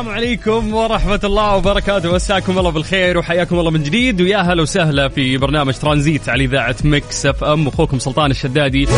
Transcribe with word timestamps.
السلام 0.00 0.16
عليكم 0.16 0.74
ورحمة 0.74 1.20
الله 1.24 1.56
وبركاته. 1.56 2.14
مساكم 2.14 2.58
الله 2.58 2.70
بالخير 2.70 3.18
وحياكم 3.18 3.58
الله 3.58 3.70
من 3.70 3.82
جديد. 3.82 4.20
ويا 4.20 4.38
هلا 4.38 4.62
وسهلا 4.62 5.08
في 5.08 5.36
برنامج 5.36 5.74
ترانزيت 5.74 6.28
على 6.28 6.44
إذاعة 6.44 6.76
Mix 6.84 7.26
FM. 7.26 7.68
أخوكم 7.68 7.98
سلطان 7.98 8.30
الشدادي. 8.30 8.88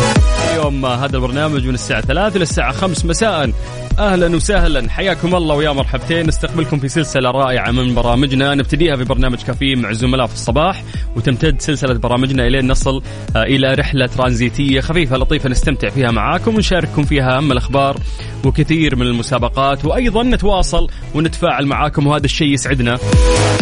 اليوم 0.50 0.86
هذا 0.86 1.16
البرنامج 1.16 1.66
من 1.66 1.74
الساعة 1.74 2.00
3 2.00 2.36
إلى 2.36 2.42
الساعة 2.42 2.72
5 2.72 3.06
مساء. 3.06 3.52
أهلا 3.98 4.36
وسهلا. 4.36 4.90
حياكم 4.90 5.34
الله 5.34 5.54
ويا 5.54 5.70
مرحبتين. 5.72 6.26
نستقبلكم 6.26 6.78
في 6.78 6.88
سلسلة 6.88 7.30
رائعة 7.30 7.70
من 7.70 7.94
برامجنا. 7.94 8.54
نبتديها 8.54 8.96
في 8.96 9.04
برنامج 9.04 9.42
كافيين 9.42 9.82
مع 9.82 9.90
الزملاء 9.90 10.26
في 10.26 10.34
الصباح. 10.34 10.82
وتمتد 11.16 11.60
سلسلة 11.60 11.94
برامجنا 11.94 12.46
إلين 12.46 12.68
نصل 12.68 13.02
آه، 13.36 13.42
إلى 13.42 13.74
رحلة 13.74 14.06
ترانزيتية 14.06 14.80
خفيفة 14.80 15.16
لطيفة 15.16 15.48
نستمتع 15.48 15.88
فيها 15.88 16.10
معاكم 16.10 16.54
ونشارككم 16.54 17.02
فيها 17.02 17.36
أهم 17.36 17.52
الأخبار 17.52 17.96
وكثير 18.44 18.96
من 18.96 19.06
المسابقات. 19.06 19.84
وأيضا 19.84 20.22
نتواصل 20.22 20.88
ونتفاعل 21.14 21.66
معاكم 21.66 22.06
وهذا 22.06 22.24
الشيء 22.24 22.48
يسعدنا. 22.48 22.98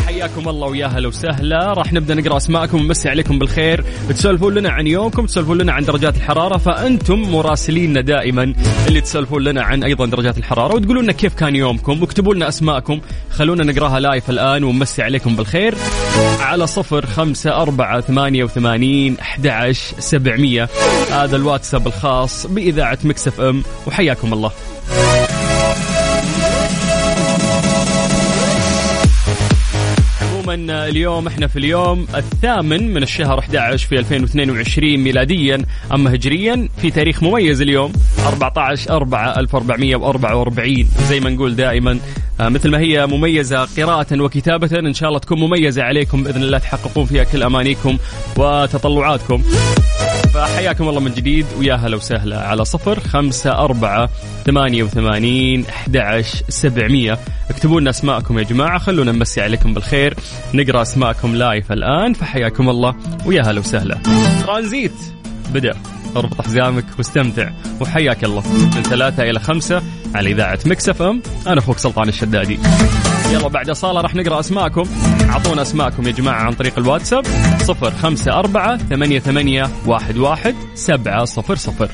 حياكم 0.06 0.48
الله 0.48 0.68
ويا 0.68 0.86
هلا 0.86 1.08
وسهلا. 1.08 1.72
راح 1.72 1.92
نبدأ 1.92 2.14
نقرأ 2.14 2.36
أسماءكم 2.36 2.80
ونمسي 2.80 3.08
عليكم 3.08 3.38
بالخير. 3.38 3.84
تسولفون 4.08 4.54
لنا 4.54 4.70
عن 4.70 4.86
يومكم 4.86 5.26
تسولفون 5.26 5.58
لنا 5.58 5.72
عن 5.72 5.84
درجات 5.84 6.16
الحرارة 6.16 6.58
فأنتم 6.58 7.22
مراسليننا 7.22 8.00
دائما 8.00 8.54
اللي 8.88 9.00
تسولفون 9.00 9.42
لنا 9.42 9.62
عن 9.62 9.84
أيضا 9.84 10.06
درجات 10.06 10.38
الحرارة. 10.38 10.74
وتقولون 10.74 11.04
لنا 11.04 11.12
كيف 11.12 11.34
كان 11.34 11.56
يومكم 11.56 12.00
واكتبوا 12.00 12.34
لنا 12.34 12.48
أسماءكم. 12.48 13.00
خلونا 13.30 13.64
نقرأها 13.72 14.00
لايف 14.00 14.30
الآن 14.30 14.64
ونمسي 14.64 15.02
عليكم 15.02 15.36
بالخير. 15.36 15.74
على 16.40 16.66
صفر 16.66 17.06
خمسة 17.06 17.62
أربعة 17.62 18.00
ثمانية 18.00 18.44
وثمانين 18.44 19.16
أحد 19.20 19.72
سبعمية. 19.98 20.68
هذا 21.12 21.36
الواتساب 21.36 21.86
الخاص 21.86 22.46
بإذاعة 22.46 22.98
مكسف 23.04 23.40
أم 23.40 23.62
وحياكم 23.86 24.32
الله. 24.32 24.50
اليوم 30.54 31.26
إحنا 31.26 31.46
في 31.46 31.58
اليوم 31.58 32.06
الثامن 32.14 32.94
من 32.94 33.02
الشهر 33.02 33.38
11 33.38 33.88
في 33.88 33.98
2022 33.98 34.96
ميلاديا 34.96 35.64
اما 35.92 36.14
هجريا. 36.14 36.68
في 36.80 36.90
تاريخ 36.90 37.22
مميز 37.22 37.60
اليوم 37.62 37.92
14 38.26 38.90
4 38.96 39.38
1444 39.40 40.88
زي 41.08 41.20
ما 41.20 41.30
نقول 41.30 41.56
دائما 41.56 41.98
آه، 42.40 42.48
مثل 42.48 42.70
ما 42.70 42.78
هي 42.78 43.06
مميزة 43.06 43.64
قراءة 43.76 44.20
وكتابة 44.20 44.78
إن 44.78 44.94
شاء 44.94 45.08
الله 45.08 45.18
تكون 45.20 45.38
مميزة 45.40 45.82
عليكم 45.82 46.22
بإذن 46.22 46.42
الله 46.42 46.58
تحققون 46.58 47.04
فيها 47.06 47.24
كل 47.24 47.42
أمانيكم 47.42 47.98
وتطلعاتكم. 48.36 49.42
فحياكم 50.34 50.88
الله 50.88 51.00
من 51.00 51.14
جديد 51.14 51.46
ويا 51.58 51.74
هلا 51.74 51.96
وسهلا 51.96 52.48
على 52.48 52.64
صفر 52.64 53.00
خمسة 53.00 53.52
أربعة 53.52 54.08
ثمانية 54.46 54.82
وثمانين 54.82 55.66
أحد 55.66 56.24
سبعمية. 56.48 57.18
اكتبوا 57.50 57.80
لنا 57.80 57.90
أسماءكم 57.90 58.38
يا 58.38 58.44
جماعة 58.44 58.78
خلونا 58.78 59.12
نمسي 59.12 59.40
عليكم 59.40 59.74
بالخير. 59.74 60.14
نقرأ 60.54 60.82
أسماءكم 60.82 61.34
live 61.34 61.72
الآن 61.72 62.12
فحياكم 62.12 62.70
الله 62.70 62.94
ويا 63.26 63.42
هلا 63.42 63.60
وسهلا. 63.60 63.98
ترانزيت. 64.46 64.92
بدأ. 65.54 65.74
أربط 66.16 66.42
حزامك 66.42 66.84
واستمتع 66.98 67.50
وحياك 67.80 68.24
الله. 68.24 68.42
من 68.76 68.82
ثلاثة 68.82 69.22
إلى 69.22 69.40
خمسة 69.40 69.82
على 70.14 70.30
إذاعة 70.30 70.58
Mix 70.66 71.02
FM. 71.02 71.22
أنا 71.46 71.58
أخوك 71.58 71.78
سلطان 71.78 72.08
الشدادي. 72.08 72.58
يلا 73.30 73.48
بعد 73.48 73.70
أصالة 73.70 74.00
راح 74.00 74.14
نقرأ 74.14 74.40
أسماءكم. 74.40 74.84
أعطونا 75.30 75.62
أسماءكم 75.62 76.06
يا 76.06 76.12
جماعة 76.12 76.42
عن 76.42 76.52
طريق 76.52 76.78
الواتساب. 76.78 77.26
صفر 77.62 77.90
خمسة 77.90 78.32
أربعة 78.32 78.76
ثمانية, 78.76 79.18
ثمانية 79.18 79.70
واحد, 79.86 80.16
واحد 80.16 80.54
سبعة 80.74 81.24
صفر 81.24 81.56
صفر. 81.56 81.90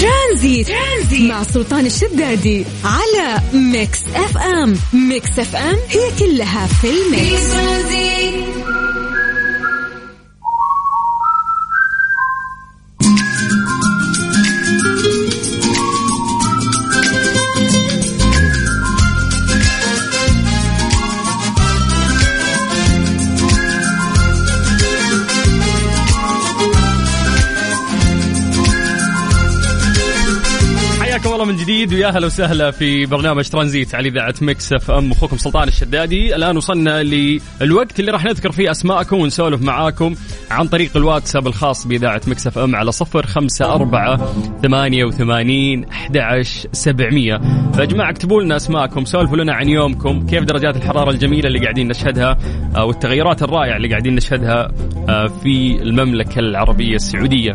ترانزيت, 0.00 0.68
ترانزيت. 0.68 1.30
مع 1.30 1.42
سلطان 1.42 1.86
الشدادي 1.86 2.64
على 2.84 3.40
Mix 3.52 4.04
FM. 4.14 4.76
Mix 4.92 5.38
FM 5.38 5.76
هي 5.88 6.10
كلها 6.18 6.66
في 6.66 6.86
ال 6.90 7.24
mix. 7.24 8.61
جديد 31.82 31.98
ويا 31.98 32.10
هلا 32.10 32.26
وسهلا 32.26 32.70
في 32.70 33.06
برنامج 33.06 33.48
ترانزيت 33.48 33.94
على 33.94 34.08
إذاعة 34.08 34.34
Mix 34.42 34.72
FM. 34.72 35.12
أخوكم 35.12 35.36
سلطان 35.36 35.68
الشدادي. 35.68 36.36
الآن 36.36 36.56
وصلنا 36.56 37.02
للوقت 37.60 38.00
اللي 38.00 38.12
راح 38.12 38.24
نذكر 38.24 38.52
فيه 38.52 38.70
أسماءكم 38.70 39.16
ونسولف 39.16 39.62
معاكم 39.62 40.14
عن 40.50 40.68
طريق 40.68 40.96
الواتساب 40.96 41.46
الخاص 41.46 41.86
بإذاعة 41.86 42.20
Mix 42.26 42.46
FM 42.46 42.76
على 42.76 42.92
صفر 42.92 43.26
خمسة 43.26 43.74
أربعة 43.74 44.34
ثمانية 44.62 45.04
وثمانين 45.04 45.84
سبعمية. 46.72 47.40
اكتبوا 48.10 48.42
لنا 48.42 48.56
أسماءكم 48.56 49.04
سولفوا 49.04 49.36
لنا 49.36 49.54
عن 49.54 49.68
يومكم 49.68 50.26
كيف 50.26 50.44
درجات 50.44 50.76
الحرارة 50.76 51.10
الجميلة 51.10 51.48
اللي 51.48 51.58
قاعدين 51.58 51.88
نشهدها 51.88 52.38
آه، 52.76 52.84
والتغيرات 52.84 53.42
الرائعة 53.42 53.76
اللي 53.76 53.88
قاعدين 53.88 54.14
نشهدها 54.14 54.72
آه، 55.08 55.26
في 55.26 55.82
المملكة 55.82 56.38
العربية 56.38 56.94
السعودية. 56.94 57.52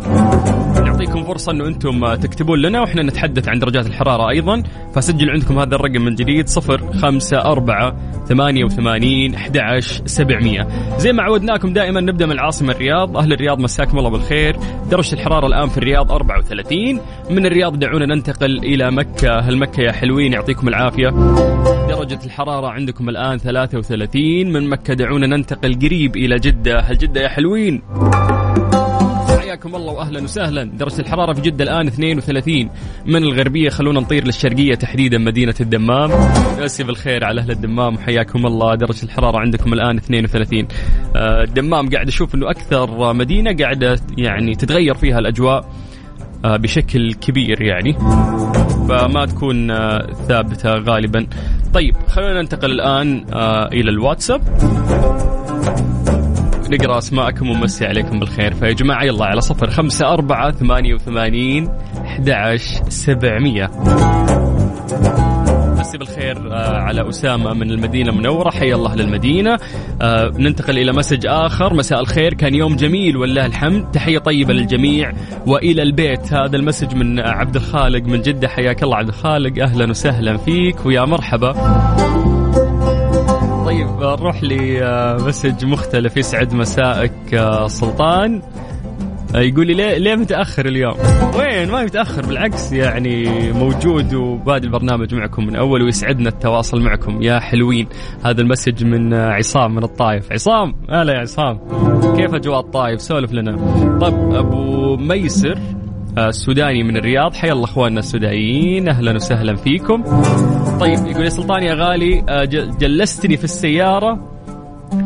نعطيكم 0.98 1.24
فرصة 1.24 1.52
إنه 1.52 1.68
أنتم 1.68 2.16
تكتبون 2.16 2.62
لنا 2.62 2.82
وإحنا 2.82 3.04
نتحدث 3.04 3.50
عن 3.50 3.60
درجات 3.60 3.88
الحرارة 3.88 4.17
أيضا. 4.22 4.64
فسجل 4.96 5.30
عندكم 5.30 5.60
هذا 5.60 5.76
الرقم 5.76 6.02
من 6.02 6.16
جديد 6.16 6.48
صفر 6.48 6.94
خمسة 6.94 7.38
أربعة 7.38 7.96
ثمانية 8.26 8.64
وثمانين 8.64 9.36
أحد 9.36 9.58
عشر 9.58 10.02
سبعمية. 10.06 10.68
زي 10.98 11.14
ما 11.14 11.24
عودناكم 11.24 11.74
دائما 11.74 12.02
نبدأ 12.02 12.26
من 12.26 12.32
العاصمة 12.32 12.72
الرياض. 12.72 13.18
أهل 13.18 13.34
الرياض 13.34 13.60
مساكم 13.60 13.98
الله 13.98 14.10
بالخير. 14.10 14.56
درجة 14.92 15.14
الحرارة 15.14 15.48
الآن 15.48 15.70
في 15.70 15.78
الرياض 15.78 16.12
34 16.12 17.02
من 17.30 17.46
الرياض 17.46 17.80
دعونا 17.80 18.06
ننتقل 18.16 18.58
إلى 18.58 18.92
مكة. 18.92 19.40
هل 19.40 19.58
مكة 19.58 19.82
يا 19.82 19.92
حلوين 19.92 20.34
يعطيكم 20.34 20.68
العافية. 20.68 21.10
درجة 21.88 22.20
الحرارة 22.26 22.68
عندكم 22.68 23.10
الآن 23.10 23.38
33 23.38 24.52
من 24.52 24.70
مكة 24.70 24.94
دعونا 24.94 25.28
ننتقل 25.28 25.80
قريب 25.80 26.18
إلى 26.18 26.36
جدة. 26.36 26.80
هل 26.80 26.98
جدة 26.98 27.22
يا 27.22 27.30
حلوين؟ 27.30 27.82
حياكم 29.48 29.76
الله 29.76 29.94
واهلا 29.94 30.24
وسهلا. 30.24 30.64
درجه 30.64 31.02
الحرارة 31.02 31.34
في 31.34 31.42
جدة 31.42 31.64
الآن 31.64 31.88
32 31.88 32.70
من 33.06 33.24
الغربية 33.24 33.70
خلونا 33.70 34.00
نطير 34.00 34.26
للشرقية 34.26 34.76
تحديدا 34.76 35.18
مدينة 35.18 35.54
الدمام. 35.62 36.12
مسي 36.60 36.84
بالخير 36.84 37.24
على 37.26 37.42
أهل 37.42 37.52
الدمام 37.52 37.96
وحياكم 37.96 38.46
الله. 38.46 38.76
درجه 38.76 39.04
الحرارة 39.04 39.40
عندكم 39.40 39.74
الآن 39.74 39.98
32 39.98 40.68
آه، 41.16 41.44
الدمام 41.44 41.90
قاعد 41.90 42.08
أشوف 42.08 42.36
إنه 42.36 42.50
أكثر 42.50 43.14
مدينة 43.14 43.56
قاعدة 43.56 44.00
يعني 44.18 44.56
تتغير 44.56 44.94
فيها 44.94 45.20
الأجواء 45.20 45.70
آه، 46.46 46.58
بشكل 46.58 47.14
كبير 47.14 47.62
يعني. 47.62 47.94
فما 48.90 49.26
تكون 49.26 49.72
آه، 49.72 50.08
ثابتة 50.28 50.70
غالبا. 50.74 51.28
طيب 51.74 51.96
خلونا 52.08 52.42
ننتقل 52.42 52.72
الآن 52.72 53.26
آه، 53.34 53.68
إلى 53.68 53.90
نقرأ 56.70 56.98
أسماءكم 56.98 57.50
ونمسي 57.50 57.86
عليكم 57.86 58.20
بالخير. 58.20 58.54
فيا 58.54 58.72
جماعة 58.72 59.04
يلا 59.04 59.26
على 59.26 59.42
صفر 59.42 59.70
خمسة 59.70 60.14
أربعة 60.14 60.52
ثمانية 60.52 60.94
وثمانين 60.94 61.70
أحد 62.06 62.56
سبعمية. 62.90 63.72
مسي 65.80 65.98
بالخير 65.98 66.54
آه، 66.54 66.78
على 66.78 67.10
أسامة 67.10 67.54
من 67.54 67.72
المدينة 67.72 68.10
المنورة. 68.10 68.50
حيا 68.50 68.76
الله 68.76 68.96
للمدينة. 68.96 69.58
آه، 70.02 70.32
ننتقل 70.38 70.78
إلى 70.78 70.94
message 70.94 71.26
آخر. 71.28 71.74
مساء 71.74 72.00
الخير 72.00 72.34
كان 72.34 72.56
يوم 72.56 72.76
جميل 72.76 73.18
والله 73.18 73.46
الحمد. 73.46 73.92
تحية 73.92 74.18
طيبة 74.18 74.54
للجميع 74.54 75.14
وإلى 75.48 75.82
البيت. 75.82 76.34
هذا 76.34 76.56
ال 76.56 76.61
message 76.61 76.96
من 76.96 77.20
عبد 77.20 77.56
الخالق 77.56 78.04
من 78.04 78.22
جدة. 78.22 78.48
حياك 78.48 78.84
الله 78.84 78.98
عبد 78.98 79.08
الخالق. 79.08 79.64
أهلا 79.64 79.90
وسهلا 79.90 80.38
فيك. 80.38 80.86
ويا 80.86 81.06
مرحبا. 81.06 82.27
نروح 84.00 84.44
ل 84.44 84.59
message 84.59 85.66
مختلف 85.66 86.18
يسعد 86.18 86.54
مسائك 86.54 87.34
آه، 87.34 87.68
سلطان. 87.68 88.42
آه، 89.36 89.40
يقول 89.40 89.68
لي 89.68 89.74
ليه 89.74 89.98
ليه 89.98 90.16
متاخر 90.16 90.66
اليوم؟ 90.66 90.96
وين؟ 91.40 91.72
ما 91.72 91.84
متاخر 91.84 92.26
بالعكس 92.26 92.72
يعني 92.72 93.30
موجود 93.52 94.14
وبادئ 94.14 94.66
البرنامج 94.66 95.16
معكم 95.16 95.46
من 95.46 95.56
أول 95.56 95.82
ويسعدنا 95.84 96.30
التواصل 96.30 96.82
معكم. 96.82 97.22
يا 97.22 97.40
حلوين. 97.40 97.88
هذا 98.26 98.42
ال 98.42 98.47
message 98.47 98.84
من 98.86 99.14
آه، 99.14 99.32
عصام 99.32 99.76
من 99.76 99.84
الطايف. 99.84 100.32
عصام! 100.32 100.76
هلا 100.90 101.14
يا 101.14 101.20
عصام. 101.20 101.60
كيف 102.16 102.34
أجواء 102.34 102.60
الطايف؟ 102.60 103.02
سولف 103.02 103.34
لنا. 103.34 103.52
طيب 104.02 104.36
أبو 104.36 104.96
ميسر 104.98 105.60
آه، 106.18 106.28
السوداني 106.28 106.84
من 106.84 106.98
الرياض. 106.98 107.34
حيا 107.34 107.54
الله 107.54 107.66
أخواننا 107.66 108.00
السودانيين. 108.00 108.90
أهلا 108.90 109.16
وسهلا 109.16 109.56
فيكم. 109.56 110.04
طيب 110.80 111.08
يقول 111.08 111.24
يا 111.24 111.30
سلطان 111.30 111.64
يا 111.64 111.74
غالي 111.74 112.24
آه، 112.30 112.44
جلستني 112.80 113.38
في 113.38 113.44
السيارة 113.44 114.38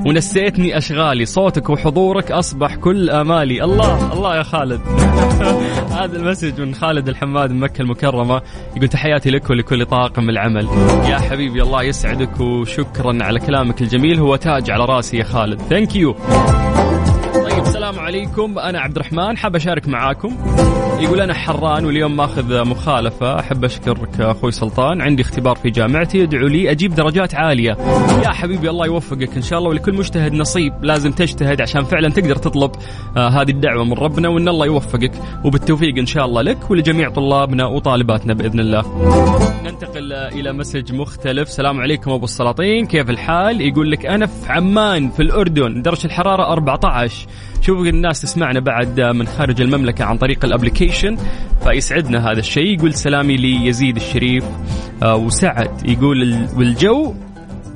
ونسيتني 0.05 0.77
أشغالي 0.77 1.25
صوتك 1.25 1.69
وحضورك 1.69 2.31
أصبح 2.31 2.75
كل 2.75 3.09
آمالي. 3.09 3.63
الله 3.63 4.13
الله 4.13 4.35
يا 4.37 4.43
خالد. 4.43 4.81
هذا 5.99 6.17
ال 6.17 6.23
message 6.23 6.61
من 6.61 6.73
خالد 6.73 7.09
الحماد 7.09 7.51
من 7.51 7.59
مكة 7.59 7.81
المكرمة. 7.81 8.41
يقول 8.75 8.87
تحياتي 8.87 9.29
لك 9.29 9.49
ولكل 9.49 9.85
طاقم 9.85 10.29
العمل. 10.29 10.67
يا 11.09 11.17
حبيبي 11.17 11.61
الله 11.61 11.83
يسعدك 11.83 12.39
وشكرا 12.39 13.23
على 13.23 13.39
كلامك 13.39 13.81
الجميل 13.81 14.19
هو 14.19 14.35
تاج 14.35 14.71
على 14.71 14.85
رأسي 14.85 15.17
يا 15.17 15.23
خالد. 15.23 15.61
thank 15.61 15.95
you 15.95 16.15
السلام 17.91 18.05
عليكم. 18.05 18.59
أنا 18.59 18.79
عبد 18.79 18.95
الرحمن 18.95 19.37
حاب 19.37 19.55
أشارك 19.55 19.87
معاكم. 19.87 20.37
يقول 20.99 21.21
أنا 21.21 21.33
حران 21.33 21.85
واليوم 21.85 22.15
ماخذ 22.15 22.65
مخالفة. 22.65 23.39
أحب 23.39 23.65
أشكرك 23.65 24.21
أخوي 24.21 24.51
سلطان. 24.51 25.01
عندي 25.01 25.21
اختبار 25.21 25.55
في 25.55 25.69
جامعتي. 25.69 26.23
ادعو 26.23 26.47
لي 26.47 26.71
أجيب 26.71 26.95
درجات 26.95 27.35
عالية. 27.35 27.77
يا 28.23 28.29
حبيبي 28.29 28.69
الله 28.69 28.85
يوفقك. 28.85 29.35
إن 29.35 29.41
شاء 29.41 29.59
الله 29.59 29.69
ولكل 29.69 29.93
مجتهد 29.93 30.33
نصيب 30.33 30.73
لازم 30.81 31.11
تجتهد 31.11 31.61
عشان 31.61 31.83
فعلا 31.83 32.09
تقدر 32.09 32.35
تطلب 32.35 32.71
آه 33.17 33.29
هذه 33.29 33.49
الدعوة 33.49 33.83
من 33.83 33.93
ربنا 33.93 34.29
وإن 34.29 34.47
الله 34.47 34.65
يوفقك. 34.65 35.11
وبالتوفيق 35.45 35.97
إن 35.97 36.05
شاء 36.05 36.25
الله 36.25 36.41
لك 36.41 36.71
ولجميع 36.71 37.09
طلابنا 37.09 37.65
وطالباتنا 37.65 38.33
بإذن 38.33 38.59
الله. 38.59 38.83
ننتقل 39.65 40.13
إلى 40.13 40.53
مسج 40.53 40.93
مختلف. 40.93 41.47
السلام 41.47 41.81
عليكم 41.81 42.11
أبو 42.11 42.25
السلاطين. 42.25 42.85
كيف 42.85 43.09
الحال؟ 43.09 43.61
يقول 43.61 43.91
لك 43.91 44.05
أنا 44.05 44.25
في 44.25 44.51
عمان 44.51 45.09
في 45.09 45.21
الأردن 45.21 45.81
درجة 45.81 46.05
الحرارة 46.05 46.51
14 46.53 47.27
شوفوا 47.61 47.85
الناس 47.85 48.21
تسمعنا 48.21 48.59
بعد 48.59 48.99
من 49.01 49.27
خارج 49.27 49.61
المملكة 49.61 50.05
عن 50.05 50.17
طريق 50.17 50.45
ال 50.45 50.51
application 50.51 51.17
فيسعدنا 51.63 52.31
هذا 52.31 52.39
الشيء. 52.39 52.77
يقول 52.77 52.93
سلامي 52.93 53.35
ليزيد 53.37 53.95
الشريف 53.95 54.43
آه، 55.03 55.15
وسعد 55.15 55.89
يقول 55.89 56.21
ال- 56.21 56.47
والجو 56.57 57.13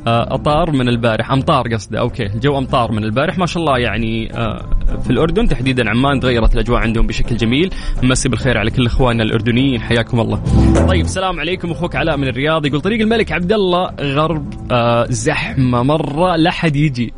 أطار 0.07 0.72
من 0.72 0.88
البارح. 0.88 1.31
أمطار 1.31 1.74
قصده. 1.74 2.00
okay. 2.00 2.25
الجو 2.25 2.57
أمطار 2.57 2.92
من 2.92 3.04
البارح. 3.04 3.38
ما 3.38 3.46
شاء 3.46 3.63
الله 3.63 3.78
يعني 3.78 4.38
آه، 4.38 4.66
في 5.04 5.10
الأردن 5.10 5.48
تحديدا 5.48 5.90
عمان 5.90 6.19
تغيرت 6.19 6.54
الأجواء 6.54 6.81
عندهم 6.81 7.07
بشكل 7.07 7.38
جميل. 7.38 7.74
مسي 8.04 8.30
بالخير 8.30 8.57
على 8.57 8.72
كل 8.72 8.86
إخواننا 8.86 9.24
الأردنيين. 9.24 9.81
حياكم 9.81 10.19
الله. 10.19 10.42
طيب 10.88 11.06
السلام 11.06 11.40
عليكم. 11.40 11.72
أخوك 11.72 11.96
علاء 11.96 12.18
من 12.18 12.28
الرياض 12.28 12.66
يقول 12.66 12.81
طريق 12.81 13.02
الملك 13.02 13.31
عبد 13.31 13.52
الله 13.54 13.90
غرب 14.02 14.54
آه، 14.72 15.06
زحمة. 15.10 15.84
مرة 15.84 16.36
لا 16.36 16.51
حد 16.51 16.75
يجي. 16.75 17.13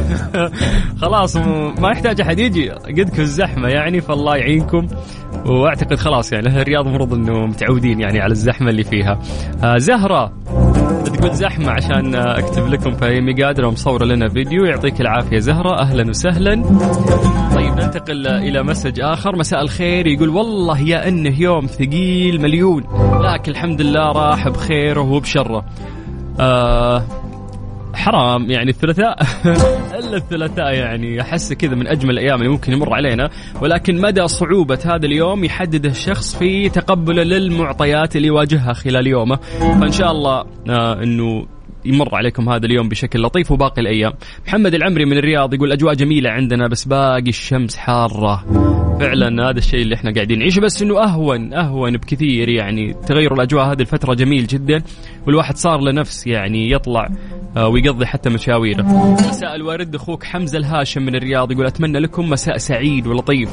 خلاص 1.02 1.36
ما 1.78 1.90
يحتاج 1.90 2.20
أحد 2.20 2.38
يجي. 2.38 2.70
قدك 2.70 3.20
الزحمة 3.20 3.68
يعني 3.68 4.00
فالله 4.00 4.36
يعينكم. 4.36 4.86
وأعتقد 5.46 5.98
خلاص 5.98 6.32
يعني 6.32 6.48
أهل 6.48 6.60
الرياض 6.60 6.86
المفروض 6.86 7.14
إنه 7.14 7.46
متعودين 7.46 8.00
يعني 8.00 8.20
على 8.20 8.32
الزحمة 8.32 8.70
اللي 8.70 8.84
فيها. 8.84 9.18
آه 9.64 9.78
زهرة. 9.78 10.32
تقول 10.90 11.34
زحمة 11.34 11.70
عشان 11.70 12.14
أكتب 12.14 12.66
لكم 12.66 12.90
فهي 12.90 13.20
مي 13.20 13.42
قادره 13.42 13.66
ومصوره 13.66 14.04
لنا 14.04 14.28
فيديو. 14.28 14.64
يعطيك 14.64 15.00
العافية 15.00 15.38
زهرة. 15.38 15.80
أهلا 15.80 16.08
وسهلا. 16.08 16.54
طيب 17.54 17.74
ننتقل 17.74 18.26
إلى 18.26 18.62
مسج 18.62 19.00
آخر. 19.00 19.36
مساء 19.36 19.62
الخير. 19.62 20.06
يقول 20.06 20.28
والله 20.28 20.80
يا 20.80 21.08
إنه 21.08 21.40
يوم 21.40 21.66
ثقيل 21.66 22.40
مليون. 22.42 22.84
لكن 23.20 23.52
الحمد 23.52 23.80
لله 23.80 24.12
راح 24.12 24.48
بخيره 24.48 25.00
وبشره. 25.00 25.64
آه 26.40 27.02
حرام 28.00 28.50
يعني 28.50 28.70
الثلاثاء 28.70 29.22
إلا 29.98 30.16
الثلاثاء 30.16 30.74
يعني 30.74 31.20
أحس 31.20 31.52
كذا 31.52 31.74
من 31.74 31.86
أجمل 31.86 32.10
الأيام 32.10 32.38
اللي 32.38 32.48
ممكن 32.48 32.72
يمر 32.72 32.94
علينا 32.94 33.30
ولكن 33.62 34.00
مدى 34.00 34.28
صعوبة 34.28 34.78
هذا 34.84 35.06
اليوم 35.06 35.44
يحدده 35.44 35.90
الشخص 35.90 36.36
في 36.36 36.68
تقبله 36.68 37.22
للمعطيات 37.22 38.16
اللي 38.16 38.28
يواجهها 38.28 38.72
خلال 38.72 39.06
يومه 39.06 39.36
فإن 39.60 39.92
شاء 39.92 40.10
الله 40.10 40.44
آه 40.70 41.02
إنه 41.02 41.46
يمر 41.84 42.14
عليكم 42.14 42.48
هذا 42.48 42.66
اليوم 42.66 42.88
بشكل 42.88 43.22
لطيف 43.22 43.50
وباقي 43.50 43.82
الأيام. 43.82 44.12
محمد 44.46 44.74
العمري 44.74 45.04
من 45.04 45.18
الرياض 45.18 45.54
يقول 45.54 45.72
أجواء 45.72 45.94
جميلة 45.94 46.30
عندنا 46.30 46.68
بس 46.68 46.84
باقي 46.84 47.28
الشمس 47.28 47.76
حارة. 47.76 48.89
فعلا 49.00 49.50
هذا 49.50 49.58
الشيء 49.58 49.82
اللي 49.82 49.94
إحنا 49.94 50.14
قاعدين 50.14 50.38
نعيشه 50.38 50.60
بس 50.60 50.82
إنه 50.82 51.02
أهون 51.02 51.54
أهون 51.54 51.96
بكثير 51.96 52.48
يعني 52.48 52.94
تغير 53.06 53.34
الأجواء 53.34 53.72
هذه 53.72 53.80
الفترة 53.80 54.14
جميل 54.14 54.46
جدا 54.46 54.82
والواحد 55.26 55.56
صار 55.56 55.80
له 55.80 55.92
نفس 55.92 56.26
يعني 56.26 56.70
يطلع 56.70 57.08
آه، 57.56 57.68
ويقضي 57.68 58.06
حتى 58.06 58.30
مشاويره. 58.30 58.82
مساء 59.28 59.54
الورد 59.54 59.94
أخوك 59.94 60.24
حمزة 60.24 60.58
الهاشم 60.58 61.02
من 61.02 61.16
الرياض 61.16 61.52
يقول 61.52 61.66
أتمنى 61.66 61.98
لكم 61.98 62.30
مساء 62.30 62.56
سعيد 62.56 63.06
ولطيف. 63.06 63.50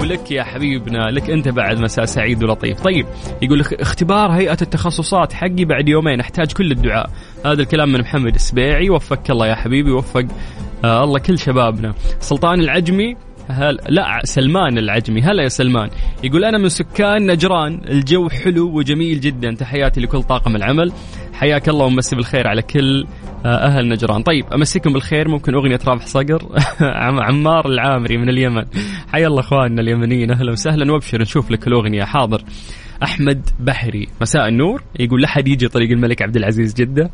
ولك 0.00 0.30
يا 0.30 0.42
حبيبنا 0.42 1.10
لك 1.10 1.30
أنت 1.30 1.48
بعد 1.48 1.78
مساء 1.78 2.04
سعيد 2.04 2.44
ولطيف. 2.44 2.80
طيب 2.80 3.06
يقول 3.42 3.60
اختبار 3.60 4.30
هيئة 4.30 4.58
التخصصات 4.62 5.32
حقي 5.32 5.64
بعد 5.64 5.88
يومين 5.88 6.20
أحتاج 6.20 6.52
كل 6.52 6.70
الدعاء. 6.70 7.10
هذا 7.46 7.62
الكلام 7.62 7.92
من 7.92 8.00
محمد 8.00 8.34
السبيعي 8.34 8.90
وفقك 8.90 9.30
الله 9.30 9.46
يا 9.46 9.54
حبيبي 9.54 9.90
وفق 9.90 10.26
آه 10.84 11.04
الله 11.04 11.18
كل 11.18 11.38
شبابنا. 11.38 11.94
سلطان 12.20 12.60
العجمي 12.60 13.16
هل 13.52 13.78
لا 13.88 14.20
سلمان 14.24 14.78
العجمي. 14.78 15.22
هلا 15.22 15.42
يا 15.42 15.48
سلمان. 15.48 15.90
يقول 16.24 16.44
أنا 16.44 16.58
من 16.58 16.68
سكان 16.68 17.26
نجران. 17.30 17.80
الجو 17.88 18.28
حلو 18.28 18.78
وجميل 18.78 19.20
جدا. 19.20 19.54
تحياتي 19.54 20.00
لكل 20.00 20.22
طاقم 20.22 20.56
العمل. 20.56 20.92
حياك 21.34 21.68
الله 21.68 21.84
ومسي 21.86 22.16
بالخير 22.16 22.48
على 22.48 22.62
كل 22.62 23.06
آه، 23.46 23.48
أهل 23.66 23.88
نجران. 23.88 24.22
طيب 24.22 24.44
أمسيكم 24.54 24.92
بالخير. 24.92 25.28
ممكن 25.28 25.54
أغنية 25.54 25.78
رابح 25.86 26.06
صقر. 26.06 26.42
عم- 26.80 27.20
عمار 27.20 27.66
العامري 27.66 28.16
من 28.16 28.28
اليمن. 28.28 28.64
حيا 29.12 29.26
الله 29.26 29.40
أخواننا 29.40 29.80
اليمنيين. 29.82 30.30
أهلا 30.30 30.52
وسهلا. 30.52 30.92
وأبشر 30.92 31.20
نشوف 31.20 31.50
لك 31.50 31.66
الأغنية. 31.66 32.04
حاضر. 32.04 32.42
أحمد 33.02 33.48
بحري. 33.60 34.08
مساء 34.20 34.48
النور. 34.48 34.82
يقول 35.00 35.22
لا 35.22 35.28
حد 35.28 35.48
يجي 35.48 35.68
طريق 35.68 35.90
الملك 35.90 36.22
عبد 36.22 36.36
العزيز 36.36 36.74
جدة. 36.74 37.10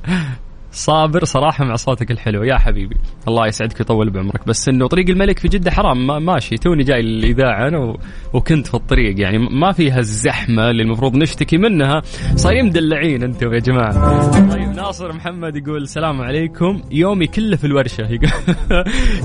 صابر 0.72 1.24
صراحة 1.24 1.64
مع 1.64 1.76
صوتك 1.76 2.10
الحلو. 2.10 2.42
يا 2.42 2.58
حبيبي 2.58 2.96
الله 3.28 3.46
يسعدك 3.46 3.80
ويطول 3.80 4.10
بعمرك. 4.10 4.48
بس 4.48 4.68
إنه 4.68 4.86
طريق 4.86 5.08
الملك 5.08 5.38
في 5.38 5.48
جدة 5.48 5.70
حرام. 5.70 6.06
ما 6.06 6.18
ماشي. 6.18 6.56
توني 6.56 6.84
جاي 6.84 7.00
الإذاعة 7.00 7.68
أنا 7.68 7.78
و... 7.78 7.96
وكنت 8.32 8.66
في 8.66 8.74
الطريق. 8.74 9.20
يعني 9.20 9.38
ما 9.38 9.72
فيها 9.72 9.98
الزحمة 9.98 10.70
اللي 10.70 10.82
المفروض 10.82 11.16
نشتكي 11.16 11.58
منها. 11.58 12.02
صايرين 12.36 12.66
مدلعين 12.66 13.22
أنتم 13.22 13.52
يا 13.52 13.58
جماعة. 13.58 14.50
طيب 14.50 14.68
ناصر 14.68 15.12
محمد 15.12 15.56
يقول 15.56 15.82
السلام 15.82 16.20
عليكم. 16.20 16.82
يومي 16.90 17.26
كله 17.26 17.56
في 17.56 17.66
الورشة. 17.66 18.08
يقول 18.10 18.30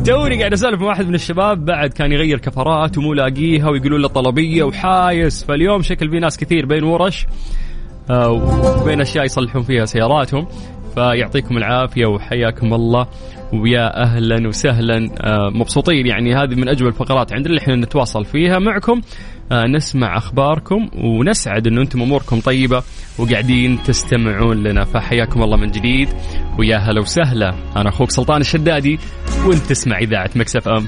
توني 0.06 0.40
قاعد 0.40 0.54
أسولف 0.54 0.82
مع 0.82 0.88
واحد 0.88 1.08
من 1.08 1.16
الشباب. 1.16 1.66
بعد 1.66 1.90
كان 1.90 2.12
يغير 2.12 2.40
كفرات 2.40 2.98
ومو 2.98 3.14
لاقيها 3.14 3.70
ويقولون 3.70 4.02
له 4.02 4.08
طلبية 4.08 4.64
وحايس. 4.64 5.44
فاليوم 5.44 5.82
شكل 5.82 6.10
في 6.10 6.20
ناس 6.20 6.38
كثير 6.38 6.66
بين 6.66 6.84
ورش 6.84 7.26
آه، 8.10 8.32
وبين 8.82 9.02
أشياء 9.02 9.26
يصلحون 9.26 9.64
فيها 9.64 9.86
سياراتهم. 9.86 10.48
فيعطيكم 10.96 11.58
العافية 11.58 12.06
وحياكم 12.06 12.74
الله. 12.74 13.08
ويا 13.54 14.04
أهلا 14.04 14.48
وسهلا. 14.48 15.10
آه، 15.22 15.50
مبسوطين 15.50 16.08
يعني 16.08 16.36
هذه 16.36 16.56
من 16.56 16.70
أجمل 16.70 16.88
الفقرات 16.88 17.34
عندنا 17.34 17.50
اللي 17.50 17.62
إحنا 17.62 17.76
نتواصل 17.76 18.26
فيها 18.26 18.60
معكم. 18.60 19.02
آه، 19.52 19.64
نسمع 19.68 20.18
أخباركم 20.18 20.90
ونسعد 21.04 21.68
إنه 21.68 21.82
أنتم 21.82 22.02
أموركم 22.02 22.40
طيبة 22.40 22.84
وقاعدين 23.20 23.84
تستمعون 23.84 24.64
لنا. 24.64 24.86
فحياكم 24.86 25.44
الله 25.44 25.58
من 25.58 25.72
جديد. 25.72 26.10
ويا 26.60 26.78
هلا 26.78 27.02
وسهلا. 27.02 27.54
أنا 27.76 27.90
أخوك 27.90 28.12
سلطان 28.12 28.42
الشدادي 28.42 29.00
وأنت 29.46 29.66
تسمع 29.66 29.98
إذاعة 29.98 30.30
Mix 30.36 30.68
FM. 30.68 30.88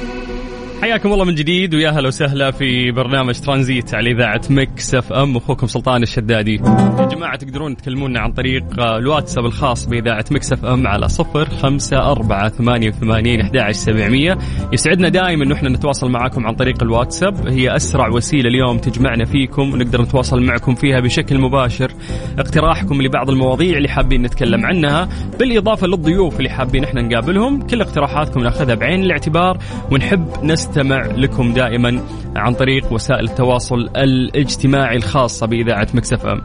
حياكم 0.81 1.13
الله 1.13 1.25
من 1.25 1.35
جديد 1.35 1.75
ويا 1.75 1.89
هلا 1.89 2.07
وسهلا 2.07 2.51
في 2.51 2.91
برنامج 2.91 3.39
ترانزيت 3.39 3.93
على 3.95 4.11
إذاعة 4.11 4.41
Mix 4.49 4.95
FM 4.95 5.37
أخوكم 5.37 5.67
سلطان 5.67 6.03
الشدادي. 6.03 6.55
يا 6.99 7.07
جماعة 7.11 7.37
تقدرون 7.37 7.77
تكلمونا 7.77 8.19
عن 8.19 8.31
طريق 8.31 8.63
الواتساب 8.79 9.45
الخاص 9.45 9.85
بإذاعة 9.85 10.25
Mix 10.31 10.53
FM 10.53 10.87
على 10.87 11.09
صفر 11.09 11.49
خمسة 11.49 12.11
أربعة 12.11 12.49
ثمانية 12.49 12.87
وثمانين 12.87 13.41
أحد 13.41 13.71
سبعمية. 13.71 14.37
يسعدنا 14.73 15.09
دائما 15.09 15.43
انه 15.43 15.55
إحنا 15.55 15.69
نتواصل 15.69 16.11
معكم 16.11 16.47
عن 16.47 16.55
طريق 16.55 16.83
الواتساب. 16.83 17.47
هي 17.47 17.75
أسرع 17.75 18.07
وسيلة 18.07 18.49
اليوم 18.49 18.77
تجمعنا 18.77 19.25
فيكم 19.25 19.73
ونقدر 19.73 20.01
نتواصل 20.01 20.43
معكم 20.43 20.75
فيها 20.75 20.99
بشكل 20.99 21.39
مباشر. 21.39 21.91
اقتراحكم 22.39 23.01
لبعض 23.01 23.29
المواضيع 23.29 23.77
اللي 23.77 23.89
حابين 23.89 24.21
نتكلم 24.21 24.65
عنها 24.65 25.09
بالإضافة 25.39 25.87
للضيوف 25.87 26.37
اللي 26.37 26.49
حابين 26.49 26.83
إحنا 26.83 27.01
نقابلهم. 27.01 27.61
كل 27.67 27.81
اقتراحاتكم 27.81 28.43
ناخذها 28.43 28.75
بعين 28.75 29.03
الاعتبار 29.03 29.57
ونحب 29.91 30.27
نست 30.43 30.70
نستمع 30.71 31.05
لكم 31.05 31.53
دائما 31.53 32.01
عن 32.35 32.53
طريق 32.53 32.93
وسائل 32.93 33.29
التواصل 33.29 33.89
الاجتماعي 33.97 34.97
الخاصة 34.97 35.45
بإذاعة 35.47 35.87
Mix 35.93 36.25
FM. 36.25 36.41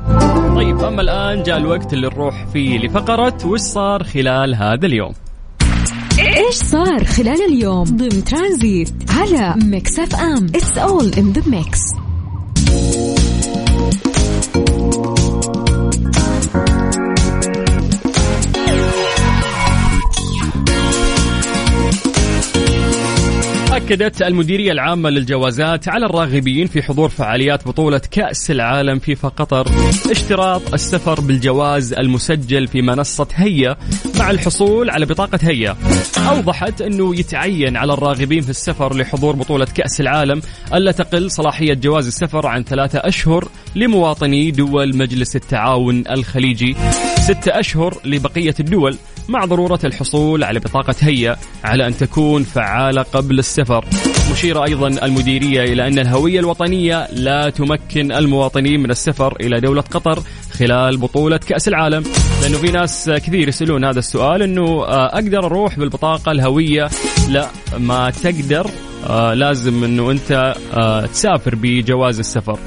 طيب 0.55 0.79
أما 0.79 1.03
الآن 1.03 1.43
جاء 1.43 1.57
الوقت 1.57 1.93
اللي 1.93 2.07
نروح 2.07 2.47
فيه 2.53 2.79
لفقرة 2.79 3.47
وش 3.47 3.61
صار 3.61 4.05
خلال 4.05 4.55
هذا 4.55 4.87
اليوم؟ 4.87 5.13
إيش 6.19 6.55
صار 6.55 7.05
خلال 7.05 7.43
اليوم 7.53 7.85
ضمن 7.85 8.25
ترانزيت 8.25 8.95
على 9.11 9.55
Mix 9.65 9.99
FM؟ 9.99 10.47
it's 10.47 10.79
all 10.79 11.13
in 11.19 11.33
the 11.33 11.43
mix 11.51 11.81
أكدت 23.87 24.23
المديرية 24.23 24.73
العامة 24.73 25.11
للجوازات 25.11 25.89
على 25.89 26.07
الراغبين 26.07 26.67
في 26.67 26.83
حضور 26.83 27.09
فعاليات 27.09 27.69
بطولة 27.69 28.01
كأس 28.11 28.51
العالم 28.51 28.99
فيفا 28.99 29.29
قطر. 29.29 29.67
اشتراط 30.11 30.75
السفر 30.75 31.21
بالجواز 31.21 31.93
المسجل 31.93 32.67
في 32.67 32.83
منصة 32.83 33.27
هيا 33.35 33.77
مع 34.19 34.31
الحصول 34.31 34.91
على 34.91 35.07
بطاقة 35.07 35.39
هيا. 35.43 35.77
أوضحت 36.19 36.81
أنه 36.81 37.17
يتعين 37.19 37.77
على 37.77 37.93
الراغبين 37.93 38.41
في 38.41 38.51
السفر 38.51 38.97
لحضور 38.97 39.37
بطولة 39.37 39.65
كأس 39.65 40.01
العالم 40.01 40.43
ألا 40.75 40.93
تقل 40.93 41.31
صلاحية 41.31 41.75
جواز 41.75 42.07
السفر 42.07 42.47
عن 42.47 42.65
ثلاثة 42.65 42.99
أشهر 42.99 43.49
لمواطني 43.75 44.51
دول 44.51 44.97
مجلس 44.97 45.37
التعاون 45.37 46.05
الخليجي. 46.11 46.77
ستة 47.19 47.61
أشهر 47.61 47.99
لبقية 48.05 48.55
الدول 48.61 48.97
مع 49.29 49.45
ضرورة 49.45 49.79
الحصول 49.85 50.45
على 50.45 50.61
بطاقة 50.61 50.95
هيا 51.01 51.37
على 51.65 51.87
أن 51.87 51.97
تكون 51.97 52.43
فعالة 52.43 53.03
قبل 53.03 53.39
السفر. 53.39 53.85
مشيرة 54.33 54.65
أيضا 54.65 54.89
المديرية 54.89 55.63
إلى 55.65 55.89
أن 55.89 55.99
الهوية 55.99 56.41
الوطنية 56.41 57.07
لا 57.13 57.51
تمكن 57.51 58.13
المواطنين 58.13 58.81
من 58.81 58.91
السفر 58.91 59.37
إلى 59.41 59.61
دولة 59.61 59.81
قطر 59.81 60.23
خلال 60.53 60.97
بطولة 60.97 61.37
كأس 61.37 61.69
العالم. 61.69 62.05
لأنه 62.43 62.59
في 62.59 62.71
ناس 62.71 63.11
كثير 63.11 63.49
يسألون 63.49 63.85
هذا 63.85 63.99
السؤال 63.99 64.43
أنه 64.43 64.85
آه، 64.85 65.07
أقدر 65.07 65.47
أروح 65.47 65.79
بالبطاقة 65.79 66.33
الهوية؟ 66.33 66.89
لا 67.29 67.49
ما 67.79 68.11
تقدر. 68.11 68.71
آه، 69.07 69.35
لازم 69.35 69.85
أنه 69.85 70.11
أنت 70.11 70.55
آه، 70.75 71.07
تسافر 71.07 71.55
بجواز 71.55 72.19
السفر. 72.19 72.59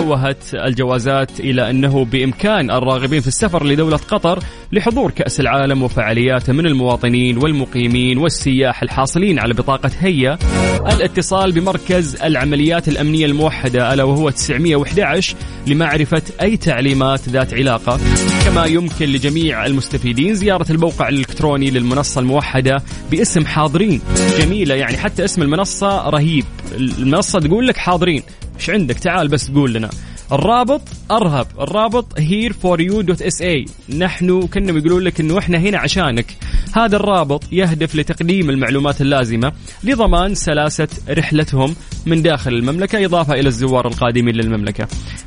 نوهت 0.00 0.54
الجوازات 0.54 1.40
إلى 1.40 1.70
أنه 1.70 2.04
بإمكان 2.04 2.70
الراغبين 2.70 3.20
في 3.20 3.28
السفر 3.28 3.66
لدولة 3.66 3.96
قطر 3.96 4.38
لحضور 4.72 5.10
كأس 5.10 5.40
العالم 5.40 5.82
وفعالياته 5.82 6.52
من 6.52 6.66
المواطنين 6.66 7.38
والمقيمين 7.38 8.18
والسياح 8.18 8.82
الحاصلين 8.82 9.38
على 9.38 9.54
بطاقة 9.54 9.90
هيا. 9.98 10.38
الاتصال 10.86 11.52
بمركز 11.52 12.16
العمليات 12.22 12.88
الأمنية 12.88 13.26
الموحدة 13.26 13.94
ألا 13.94 14.04
وهو 14.04 14.30
911 14.30 15.36
لمعرفة 15.66 16.22
أي 16.42 16.56
تعليمات 16.56 17.28
ذات 17.28 17.54
علاقة. 17.54 18.00
كما 18.44 18.64
يمكن 18.66 19.06
لجميع 19.06 19.66
المستفيدين 19.66 20.34
زيارة 20.34 20.72
الموقع 20.72 21.08
الإلكتروني 21.08 21.70
للمنصة 21.70 22.20
الموحدة 22.20 22.82
باسم 23.10 23.46
حاضرين. 23.46 24.00
جميلة 24.38 24.74
يعني 24.74 24.96
حتى 24.96 25.24
اسم 25.24 25.42
المنصة 25.42 26.08
رهيب. 26.08 26.44
المنصة 26.74 27.40
تقول 27.40 27.66
لك 27.66 27.76
حاضرين. 27.76 28.22
إيش 28.60 28.70
عندك؟ 28.70 28.98
تعال 28.98 29.28
بس 29.28 29.50
قول 29.50 29.72
لنا. 29.72 29.90
الرابط 30.32 30.80
أرحب. 31.10 31.46
الرابط 31.60 32.06
here 32.18 32.52
for 32.52 32.80
you 32.80 33.00
dot 33.00 33.22
SA 33.22 33.64
نحن 33.98 34.46
كنا 34.46 34.78
يقولون 34.78 35.02
لك 35.02 35.20
إنه 35.20 35.38
إحنا 35.38 35.58
هنا 35.58 35.78
عشانك. 35.78 36.36
هذا 36.72 36.96
الرابط 36.96 37.44
يهدف 37.52 37.94
لتقديم 37.94 38.50
المعلومات 38.50 39.00
اللازمة 39.00 39.52
لضمان 39.84 40.34
سلاسة 40.34 40.88
رحلتهم 41.08 41.74
من 42.06 42.22
داخل 42.22 42.54
المملكة 42.54 43.04
إضافة 43.04 43.34
إلى 43.34 43.48
الزوار 43.48 43.86
القادمين 43.86 44.34
للمملكة. 44.34 44.84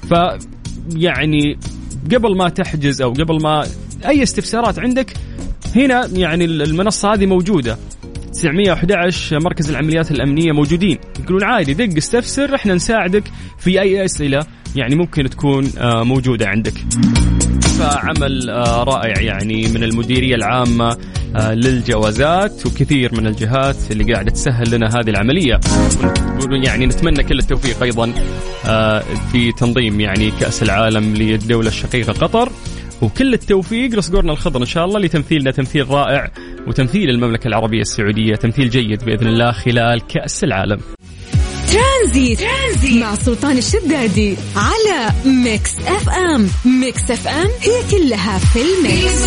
ف 0.10 0.14
يعني 0.96 1.60
قبل 2.12 2.38
ما 2.38 2.50
تحجز 2.50 3.02
أو 3.02 3.14
قبل 3.14 3.42
ما 3.42 3.68
أي 4.06 4.24
استفسارات 4.24 4.80
عندك 4.80 5.14
هنا 5.76 6.06
يعني 6.14 6.46
المنصة 6.46 7.14
هذه 7.14 7.26
موجودة. 7.26 7.78
911 8.34 9.40
مركز 9.40 9.70
العمليات 9.70 10.12
الأمنية 10.12 10.52
موجودين. 10.52 10.98
يقولون 11.20 11.44
عادي 11.44 11.74
دق 11.74 11.98
استفسر 11.98 12.56
إحنا 12.56 12.74
نساعدك 12.74 13.24
في 13.58 13.82
أي 13.82 14.06
أسئلة 14.06 14.46
يعني 14.76 14.96
ممكن 14.96 15.30
تكون 15.30 15.70
آه، 15.78 16.04
موجودة 16.04 16.48
عندك. 16.48 16.74
فعمل 17.80 18.50
آه، 18.50 18.84
رائع 18.84 19.22
يعني 19.22 19.68
من 19.68 19.84
المديرية 19.84 20.36
العامة 20.36 20.98
آه، 21.36 21.54
للجوازات 21.54 22.66
وكثير 22.66 23.16
من 23.16 23.28
الجهات 23.28 23.92
اللي 23.92 24.14
قاعدة 24.14 24.32
تسهل 24.32 24.76
لنا 24.76 24.88
هذه 24.88 25.10
العملية. 25.10 25.60
يعني 26.64 26.86
نتمنى 26.86 27.24
كل 27.24 27.40
التوفيق 27.40 27.84
أيضا 27.84 28.14
في 29.32 29.52
تنظيم 29.58 30.00
يعني 30.00 30.32
كأس 30.32 30.64
العالم 30.64 31.14
للدولة 31.14 31.68
الشقيقة 31.68 32.14
قطر. 32.14 32.52
وكل 33.04 33.34
التوفيق 33.34 33.96
لصقورنا 33.96 34.32
الخضر 34.32 34.62
إن 34.62 34.66
شاء 34.66 34.86
الله 34.86 35.00
لتمثيلنا 35.00 35.52
تمثيل 35.52 35.90
رائع 35.90 36.32
وتمثيل 36.68 37.10
المملكة 37.10 37.48
العربية 37.48 37.82
السعودية 37.82 38.36
تمثيل 38.36 38.70
جيد 38.70 39.06
بإذن 39.06 39.28
الله 39.28 39.52
خلال 39.52 40.08
كأس 40.08 40.44
العالم. 40.44 40.80
ترانزيت, 41.74 42.40
ترانزيت. 42.40 43.04
مع 43.04 43.16
سلطان 43.16 43.58
الشدادي 43.58 44.38
على 44.56 45.12
Mix 45.26 45.80
FM، 45.80 46.48
Mix 46.82 47.12
FM 47.12 47.48
هي 47.62 47.92
كلها 47.92 48.38
في 48.38 48.60
ال 48.62 48.74
mix. 48.74 49.24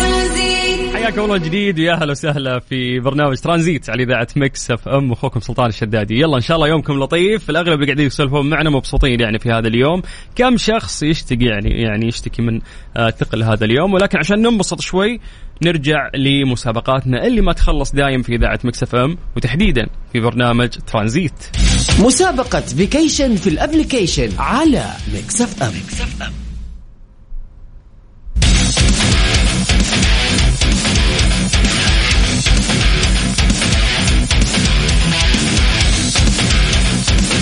حياكم 0.93 1.21
الله 1.21 1.37
جديد 1.37 1.79
ويا 1.79 1.93
أهلا 1.93 2.11
وسهلا 2.11 2.59
في 2.59 2.99
برنامج 2.99 3.37
ترانزيت 3.37 3.89
على 3.89 4.03
إذاعة 4.03 4.27
Mix 4.35 4.71
FM. 4.71 5.11
أخوكم 5.11 5.39
سلطان 5.39 5.69
الشدادي. 5.69 6.19
يلا 6.19 6.35
إن 6.35 6.41
شاء 6.41 6.57
الله 6.57 6.67
يومكم 6.67 6.93
لطيف. 6.93 7.49
الأغلب 7.49 7.73
اللي 7.73 7.85
قاعدين 7.85 8.07
يسولفون 8.07 8.49
معنا 8.49 8.69
مبسوطين 8.69 9.19
يعني 9.19 9.39
في 9.39 9.51
هذا 9.51 9.67
اليوم. 9.67 10.01
كم 10.35 10.57
شخص 10.57 11.03
يشتكي 11.03 11.45
يعني 11.45 11.81
يعني 11.81 12.07
يشتكي 12.07 12.41
من 12.41 12.61
آه، 12.97 13.09
ثقل 13.09 13.43
هذا 13.43 13.65
اليوم؟ 13.65 13.93
ولكن 13.93 14.17
عشان 14.17 14.41
ننبسط 14.41 14.81
شوي 14.81 15.19
نرجع 15.63 16.09
لمسابقاتنا 16.15 17.27
اللي 17.27 17.41
ما 17.41 17.53
تخلص 17.53 17.91
دايم 17.91 18.21
في 18.21 18.35
إذاعة 18.35 18.59
Mix 18.63 18.83
FM 18.83 19.17
وتحديدا 19.35 19.87
في 20.13 20.19
برنامج 20.19 20.69
ترانزيت 20.69 21.33
مسابقة 21.99 22.61
vacation 22.61 23.35
في 23.35 23.47
ال 23.47 23.54
application 23.54 24.29
على 24.39 24.83
Mix 25.15 25.41
FM, 25.41 25.69
Mix 25.69 26.01
FM. 26.01 26.46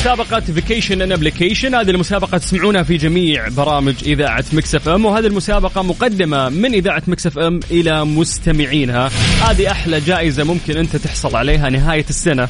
مسابقة 0.06 0.40
vacation 0.40 1.02
in 1.02 1.12
application 1.12 1.76
هذه 1.76 1.90
المسابقة 1.90 2.38
تسمعونها 2.38 2.84
في 2.84 2.98
جميع 2.98 3.48
برامج 3.48 3.94
إذاعة 4.04 4.46
Mix 4.54 4.76
FM 4.76 5.06
وهذه 5.06 5.26
المسابقة 5.26 5.82
مقدمة 5.82 6.50
من 6.50 6.74
إذاعة 6.74 7.04
Mix 7.08 7.28
FM 7.28 7.60
إلى 7.72 8.06
مستمعينها. 8.06 9.12
هذه 9.42 9.72
أحلى 9.72 10.00
جائزة 10.00 10.44
ممكن 10.44 10.78
أنت 10.78 10.96
تحصل 10.96 11.36
عليها 11.36 11.70
نهاية 11.70 12.06
السنة. 12.10 12.50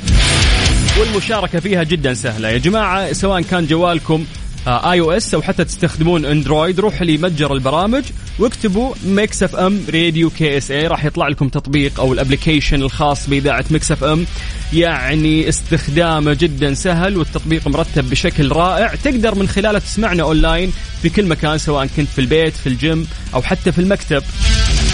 والمشاركة 1.00 1.60
فيها 1.60 1.84
جدا 1.84 2.14
سهلة. 2.14 2.50
يا 2.50 2.58
جماعة 2.58 3.14
سواء 3.14 3.42
كان 3.42 3.66
جوالكم 3.66 4.26
iOS 4.68 5.34
أو 5.34 5.42
حتى 5.42 5.64
تستخدمون 5.64 6.26
Android 6.26 6.80
روحوا 6.80 7.06
لمتجر 7.06 7.54
البرامج. 7.54 8.04
واكتبوا 8.40 8.94
Mix 9.06 9.44
FM 9.44 9.80
Radio 9.94 10.30
KSA 10.30 10.88
راح 10.88 11.06
يطلع 11.06 11.28
لكم 11.28 11.50
تطبيق 11.50 12.00
أو 12.00 12.14
ال 12.14 12.19
application 12.19 12.82
الخاص 12.82 13.30
بإذاعة 13.30 13.66
Mix 13.72 13.92
FM 13.92 14.26
يعني 14.74 15.50
استخدامه 15.50 16.34
جدا 16.34 16.74
سهل 16.74 17.18
والتطبيق 17.18 17.68
مرتب 17.68 18.10
بشكل 18.10 18.52
رائع. 18.52 18.96
تقدر 18.96 19.36
من 19.36 19.48
خلاله 19.48 19.80
تسمعنا 19.80 20.24
أونلاين 20.24 20.72
في 21.06 21.22
كل 21.22 21.28
مكان 21.28 21.58
سواء 21.58 21.86
كنت 21.86 22.08
في 22.08 22.20
البيت 22.20 22.54
في 22.54 22.68
الجيم 22.68 23.08
أو 23.34 23.42
حتى 23.42 23.72
في 23.72 23.80
المكتب. 23.80 24.24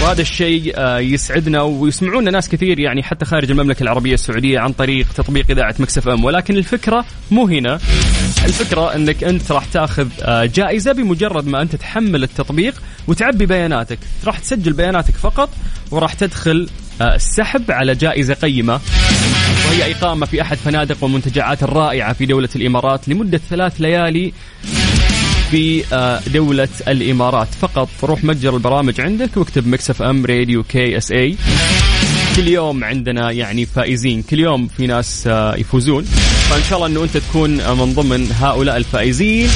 وهذا 0.01 0.21
الشيء 0.21 0.73
آه، 0.75 0.99
يسعدنا 0.99 1.61
ويسمعونا 1.61 2.31
ناس 2.31 2.49
كثير 2.49 2.79
يعني 2.79 3.03
حتى 3.03 3.25
خارج 3.25 3.51
المملكة 3.51 3.83
العربية 3.83 4.13
السعودية 4.13 4.59
عن 4.59 4.73
طريق 4.73 5.07
تطبيق 5.15 5.45
إذاعة 5.49 5.75
مكسف 5.79 6.07
إم. 6.07 6.23
ولكن 6.23 6.57
الفكرة 6.57 7.05
مو 7.31 7.47
هنا. 7.47 7.79
الفكرة 8.45 8.95
إنك 8.95 9.23
أنت 9.23 9.51
راح 9.51 9.65
تاخذ 9.65 10.07
آه، 10.21 10.45
جائزة 10.45 10.91
بمجرد 10.91 11.47
ما 11.47 11.61
أنت 11.61 11.75
تحمل 11.75 12.23
التطبيق 12.23 12.81
وتعبي 13.07 13.45
بياناتك. 13.45 13.99
راح 14.25 14.39
تسجل 14.39 14.73
بياناتك 14.73 15.13
فقط 15.13 15.49
وراح 15.91 16.13
تدخل 16.13 16.69
آه، 17.01 17.15
السحب 17.15 17.71
على 17.71 17.95
جائزة 17.95 18.33
قيمة. 18.33 18.79
وهي 19.67 19.91
إقامة 19.91 20.25
في 20.25 20.41
أحد 20.41 20.57
فنادق 20.57 21.03
ومنتجعات 21.03 21.63
الرائعة 21.63 22.13
في 22.13 22.25
دولة 22.25 22.49
الإمارات 22.55 23.09
لمدة 23.09 23.41
ثلاث 23.49 23.81
ليالي. 23.81 24.33
في 25.51 25.83
آه، 25.93 26.21
دولة 26.33 26.67
الإمارات. 26.87 27.47
فقط 27.61 27.89
روح 28.03 28.23
متجر 28.23 28.55
البرامج 28.55 29.01
عندك 29.01 29.37
واكتب 29.37 29.67
Mix 29.67 30.01
FM 30.01 30.25
Radio 30.25 30.63
KSA 30.63 31.35
كل 32.35 32.47
يوم 32.47 32.83
عندنا 32.83 33.31
يعني 33.31 33.65
فائزين. 33.65 34.21
كل 34.21 34.39
يوم 34.39 34.67
في 34.67 34.87
ناس 34.87 35.27
آه، 35.27 35.55
يفوزون. 35.55 36.03
فإن 36.49 36.63
شاء 36.69 36.77
الله 36.77 36.87
إنه 36.87 37.03
أنت 37.03 37.17
تكون 37.17 37.51
من 37.51 37.93
ضمن 37.93 38.31
هؤلاء 38.39 38.77
الفائزين. 38.77 39.49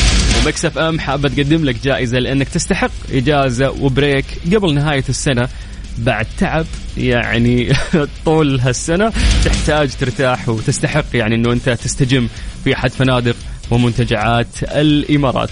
و 0.44 0.52
Mix 0.52 0.77
FM 0.77 1.00
حابه 1.00 1.30
تقدم 1.30 1.66
لك 1.66 1.75
جائزة 1.84 2.20
لأنك 2.20 2.50
تستحق 2.50 2.92
إجازة 3.12 3.70
و 3.70 3.79
break 3.79 4.25
قبل 4.54 4.74
نهاية 4.74 5.04
السنة. 5.10 5.50
بعد 5.98 6.28
تعب 6.38 6.66
يعني 6.98 7.74
طول 8.25 8.60
هالسنة 8.60 9.14
تحتاج 9.46 9.90
ترتاح 10.00 10.50
وتستحق 10.50 11.06
يعني 11.14 11.36
إنه 11.36 11.52
أنت 11.52 11.70
تستجم 11.70 12.28
في 12.64 12.75
أحد 12.75 12.92
فنادق 12.92 13.36
ومنتجعات 13.72 14.63
الإمارات. 14.63 15.50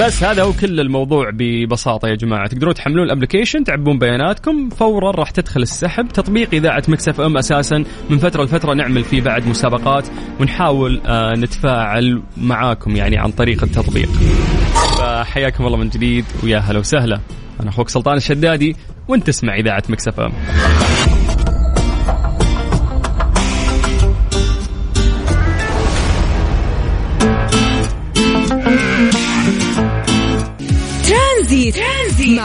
بس 0.00 0.24
هذا 0.24 0.42
هو 0.42 0.52
كل 0.52 0.80
الموضوع 0.80 1.30
ببساطة 1.32 2.08
يا 2.08 2.14
جماعة. 2.14 2.46
تقدرون 2.46 2.74
تحملون 2.74 3.06
ال 3.06 3.11
application 3.11 3.64
تعبون 3.64 3.98
بياناتكم 3.98 4.70
فورا 4.70 5.10
راح 5.10 5.30
تدخل 5.30 5.62
السحب. 5.62 6.08
تطبيق 6.08 6.48
إذاعة 6.52 6.82
Mix 6.88 7.20
FM 7.20 7.36
أساسا. 7.36 7.84
من 8.10 8.18
فترة 8.18 8.44
لفترة 8.44 8.74
نعمل 8.74 9.04
فيه 9.04 9.20
بعد 9.20 9.46
مسابقات 9.46 10.08
ونحاول 10.40 11.00
آه 11.06 11.34
نتفاعل 11.34 12.22
معاكم 12.36 12.96
يعني 12.96 13.18
عن 13.18 13.30
طريق 13.30 13.62
التطبيق. 13.62 14.08
فحياكم 14.98 15.66
الله 15.66 15.76
من 15.76 15.88
جديد 15.88 16.24
ويا 16.42 16.58
هلا 16.58 16.78
وسهلا. 16.78 17.20
أنا 17.60 17.68
أخوك 17.68 17.88
سلطان 17.88 18.16
الشدادي 18.16 18.76
وأنت 19.08 19.26
تسمع 19.26 19.56
إذاعة 19.56 19.82
Mix 19.88 20.20
FM. 20.20 20.32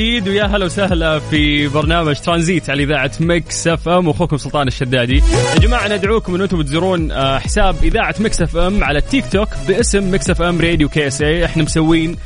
جديد 0.00 0.28
ويا 0.28 0.44
هلا 0.44 0.64
وسهلا 0.64 1.18
في 1.18 1.68
برنامج 1.68 2.16
ترانزيت 2.16 2.70
على 2.70 2.82
إذاعة 2.82 3.10
Mix 3.20 3.66
FM. 3.68 4.08
واخوكم 4.08 4.36
سلطان 4.36 4.68
الشدادي. 4.68 5.22
يا 5.54 5.58
جماعة 5.58 5.88
ندعوكم 5.88 6.34
إن 6.34 6.40
أنتم 6.40 6.62
تزورون 6.62 7.12
آه، 7.12 7.38
حساب 7.38 7.76
إذاعة 7.82 8.14
Mix 8.20 8.42
FM 8.42 8.84
على 8.84 8.98
التيك 8.98 9.24
توك 9.32 9.48
باسم 9.68 10.14
Mix 10.14 10.30
FM 10.30 10.60
Radio 10.60 10.88
KSA، 10.88 11.44
إحنا 11.44 11.62
مسوين 11.62 12.16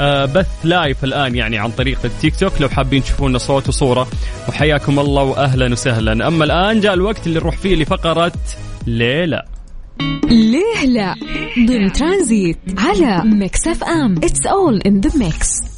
آه، 0.00 0.24
بث 0.24 0.46
live 0.64 1.04
الآن 1.04 1.34
يعني 1.34 1.58
عن 1.58 1.70
طريق 1.70 1.98
التيك 2.04 2.36
توك. 2.36 2.52
لو 2.60 2.68
حابين 2.68 3.02
تشوفونا 3.02 3.38
صوت 3.38 3.68
وصورة 3.68 4.08
وحياكم 4.48 4.98
الله 4.98 5.22
واهلا 5.22 5.72
وسهلا. 5.72 6.28
أما 6.28 6.44
الآن 6.44 6.80
جاء 6.80 6.94
الوقت 6.94 7.26
اللي 7.26 7.40
نروح 7.40 7.56
فيه 7.56 7.76
لفقرة 7.76 8.32
ليه 8.86 9.20
لا. 9.20 9.42
ليه 10.30 10.86
لا 10.86 11.14
ضمن 11.66 11.92
ترانزيت 11.92 12.58
على 12.78 13.22
Mix 13.24 13.66
FM. 13.66 14.14
It's 14.24 14.46
all 14.46 14.80
in 14.86 15.00
the 15.00 15.18
mix 15.18 15.69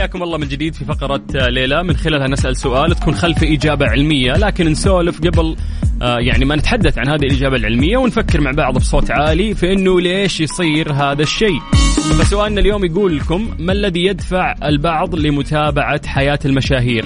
حياكم 0.00 0.22
الله 0.22 0.38
من 0.38 0.48
جديد 0.48 0.74
في 0.74 0.84
فقرة 0.84 1.22
آه، 1.36 1.48
ليلى. 1.48 1.82
من 1.82 1.96
خلالها 1.96 2.28
نسأل 2.28 2.56
سؤال. 2.56 2.94
تكون 2.94 3.14
خلفه 3.14 3.54
إجابة 3.54 3.86
علمية 3.86 4.32
لكن 4.32 4.68
نسولف 4.68 5.20
قبل 5.20 5.56
آه، 6.02 6.18
يعني 6.18 6.44
ما 6.44 6.56
نتحدث 6.56 6.98
عن 6.98 7.08
هذه 7.08 7.26
الإجابة 7.26 7.56
العلمية 7.56 7.96
ونفكر 7.96 8.40
مع 8.40 8.50
بعض 8.50 8.74
بصوت 8.74 9.10
عالي 9.10 9.54
في 9.54 9.72
أنه 9.72 10.00
ليش 10.00 10.40
يصير 10.40 10.92
هذا 10.92 11.22
الشيء. 11.22 11.60
فسؤالنا 12.18 12.60
اليوم 12.60 12.84
يقول 12.84 13.16
لكم 13.16 13.50
ما 13.58 13.72
الذي 13.72 14.04
يدفع 14.04 14.54
البعض 14.64 15.14
لمتابعة 15.14 16.06
حياة 16.06 16.38
المشاهير؟ 16.44 17.04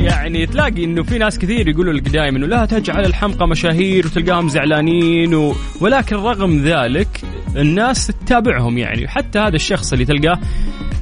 يعني 0.00 0.46
تلاقي 0.46 0.84
إنه 0.84 1.02
في 1.02 1.18
ناس 1.18 1.38
كثير 1.38 1.68
يقولوا 1.68 1.92
لك 1.92 2.08
دائما 2.08 2.38
انه 2.38 2.46
لا 2.46 2.66
تجعل 2.66 3.04
الحمقى 3.04 3.48
مشاهير 3.48 4.06
وتلقاهم 4.06 4.48
زعلانين 4.48 5.34
و... 5.34 5.54
ولكن 5.80 6.16
رغم 6.16 6.58
ذلك 6.64 7.23
الناس 7.56 8.06
تتابعهم 8.06 8.78
يعني. 8.78 9.08
حتى 9.08 9.38
هذا 9.38 9.56
الشخص 9.56 9.92
اللي 9.92 10.04
تلقاه 10.04 10.38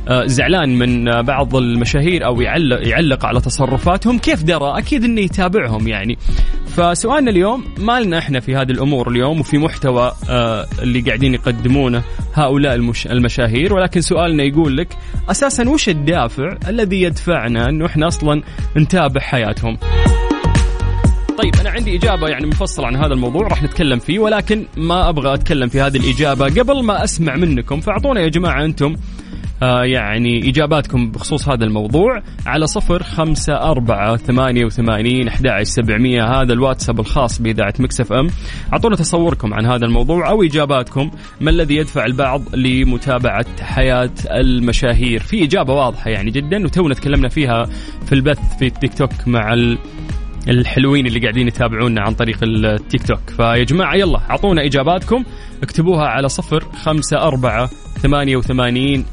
آه، 0.08 0.26
زعلان 0.26 0.78
من 0.78 1.08
آه، 1.08 1.20
بعض 1.20 1.56
المشاهير 1.56 2.26
أو 2.26 2.40
يعلق 2.40 2.88
يعلق 2.88 3.26
على 3.26 3.40
تصرفاتهم 3.40 4.18
كيف 4.18 4.42
درى؟ 4.42 4.78
أكيد 4.78 5.04
إنه 5.04 5.20
يتابعهم 5.20 5.88
يعني. 5.88 6.18
فسؤالنا 6.66 7.30
اليوم 7.30 7.64
ما 7.78 8.00
لنا 8.00 8.18
إحنا 8.18 8.40
في 8.40 8.56
هذه 8.56 8.70
الأمور 8.70 9.10
اليوم 9.10 9.40
وفي 9.40 9.58
محتوى 9.58 10.12
آه، 10.28 10.66
اللي 10.82 11.00
قاعدين 11.00 11.34
يقدمونه 11.34 12.02
هؤلاء 12.34 12.74
المش 12.74 13.06
المشاهير 13.06 13.74
ولكن 13.74 14.00
سؤالنا 14.00 14.42
يقول 14.42 14.76
لك 14.76 14.88
أساسا 15.30 15.68
وش 15.68 15.88
الدافع 15.88 16.56
الذي 16.68 17.02
يدفعنا 17.02 17.68
إنه 17.68 17.86
إحنا 17.86 18.08
أصلا 18.08 18.42
نتابع 18.76 19.20
حياتهم؟ 19.20 19.78
أنا 21.62 21.70
عندي 21.70 21.96
إجابة 21.96 22.29
يعني 22.29 22.46
مفصلة 22.46 22.87
عن 22.87 22.96
هذا 22.96 23.14
الموضوع 23.14 23.46
راح 23.48 23.62
نتكلم 23.62 23.98
فيه 23.98 24.18
ولكن 24.18 24.66
ما 24.77 25.09
أبغى 25.09 25.35
أتكلم 25.35 25.68
في 25.68 25.81
هذه 25.81 25.96
الإجابة. 25.96 26.44
قبل 26.44 26.85
ما 26.85 27.05
أسمع 27.05 27.37
منكم 27.37 27.81
فأعطونا 27.81 28.20
يا 28.20 28.29
جماعة 28.29 28.64
أنتم 28.64 28.96
آه 29.62 29.85
يعني 29.85 30.48
إجاباتكم 30.48 31.11
بخصوص 31.11 31.48
هذا 31.48 31.64
الموضوع. 31.64 32.22
على 32.46 32.66
صفر 32.66 33.03
خمسة 33.03 33.55
أربعة 33.55 34.16
ثمانية 34.16 34.64
وثمانين 34.64 35.29
أحد 35.29 35.62
سبعمية 35.62 36.25
هذا 36.25 36.53
الواتساب 36.53 37.01
الخاص 37.01 37.42
بإذاعة 37.42 37.75
مكسف 37.79 38.12
أم. 38.12 38.27
أعطونا 38.72 38.96
تصوركم 38.96 39.55
عن 39.55 39.66
هذا 39.66 39.87
الموضوع 39.87 40.29
أو 40.29 40.42
إجاباتكم. 40.42 41.11
ما 41.40 41.51
الذي 41.51 41.77
يدفع 41.77 42.05
البعض 42.05 42.55
لمتابعة 42.55 43.46
حياة 43.61 44.11
المشاهير؟ 44.31 45.20
في 45.20 45.44
إجابة 45.44 45.72
واضحة 45.75 46.11
يعني 46.11 46.31
جدا 46.31 46.64
وتونا 46.64 46.94
تكلمنا 46.94 47.29
فيها 47.29 47.64
في 48.07 48.12
البث 48.12 48.38
في 48.59 48.66
التيك 48.66 48.94
توك 48.94 49.11
مع 49.27 49.55
الحلوين 50.48 51.07
اللي 51.07 51.20
قاعدين 51.20 51.48
يتابعونا 51.48 52.02
عن 52.02 52.14
طريق 52.14 52.38
التيك 52.42 53.02
توك. 53.07 53.31
فيا 53.37 53.64
جماعة 53.64 53.94
يلا 53.94 54.18
أعطونا 54.31 54.64
إجاباتكم. 54.64 55.24
اكتبوها 55.62 56.05
على 56.05 56.28
صفر 56.28 56.64
خمسة 56.85 57.16
أربعة 57.18 57.70
ثمانية 57.98 58.37
وثمانين 58.37 59.05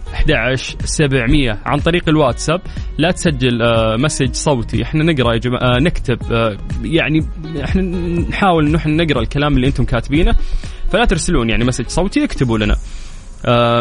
سبعمية 0.84 1.60
عن 1.66 1.80
طريق 1.80 2.10
الواتساب. 2.10 2.62
لا 2.98 3.12
تسجل 3.12 3.62
آه، 3.62 3.96
message 3.96 4.34
صوتي. 4.34 4.84
إحنا 4.84 5.04
نقرأ 5.04 5.34
يا 5.34 5.40
جماعة 5.40 5.62
آه، 5.62 5.80
نكتب 5.82 6.18
آه، 6.32 6.58
يعني 6.84 7.26
إحنا 7.64 7.82
نحاول 8.30 8.68
إنه 8.68 8.78
إحنا 8.78 9.04
نقرأ 9.04 9.22
الكلام 9.22 9.56
اللي 9.56 9.68
أنتم 9.68 9.84
كاتبينه. 9.84 10.36
فلا 10.92 11.06
ترسلون 11.06 11.50
يعني 11.50 11.66
message 11.66 11.88
صوتي 11.88 12.24
اكتبوا 12.24 12.58
لنا. 12.58 12.76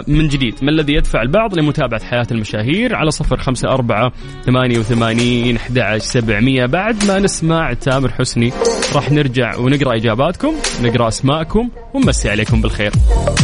من 0.08 0.28
جديد. 0.28 0.54
ما 0.62 0.70
الذي 0.70 0.92
يدفع 0.92 1.22
البعض 1.22 1.58
لمتابعة 1.58 2.04
حياة 2.04 2.26
المشاهير 2.30 2.94
على 2.94 3.10
صفر 3.10 3.36
خمسة 3.36 3.68
أربعة 3.68 4.12
ثمانية 4.44 4.78
وثمانين 4.78 5.56
أحد 5.56 5.96
سبعمية. 5.98 6.66
بعد 6.66 7.04
ما 7.04 7.18
نسمع 7.18 7.72
تامر 7.72 8.12
حسني 8.12 8.52
راح 8.94 9.12
نرجع 9.12 9.56
ونقرأ 9.56 9.96
إجاباتكم 9.96 10.54
نقرأ 10.82 11.08
أسماءكم 11.08 11.70
ونمسي 11.94 12.30
عليكم 12.30 12.60
بالخير. 12.60 12.92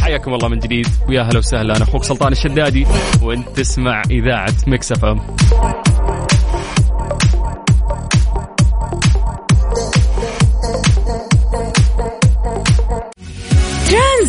حياكم 0.02 0.34
الله 0.34 0.48
من 0.48 0.58
جديد. 0.58 0.86
ويا 1.08 1.22
هلا 1.22 1.38
وسهلا 1.38 1.76
أنا 1.76 1.84
أخوك 1.84 2.04
سلطان 2.04 2.32
الشدادي 2.32 2.86
وأنت 3.22 3.48
تسمع 3.48 4.02
إذاعة 4.10 4.54
Mix 4.66 4.99
FM 4.99 5.20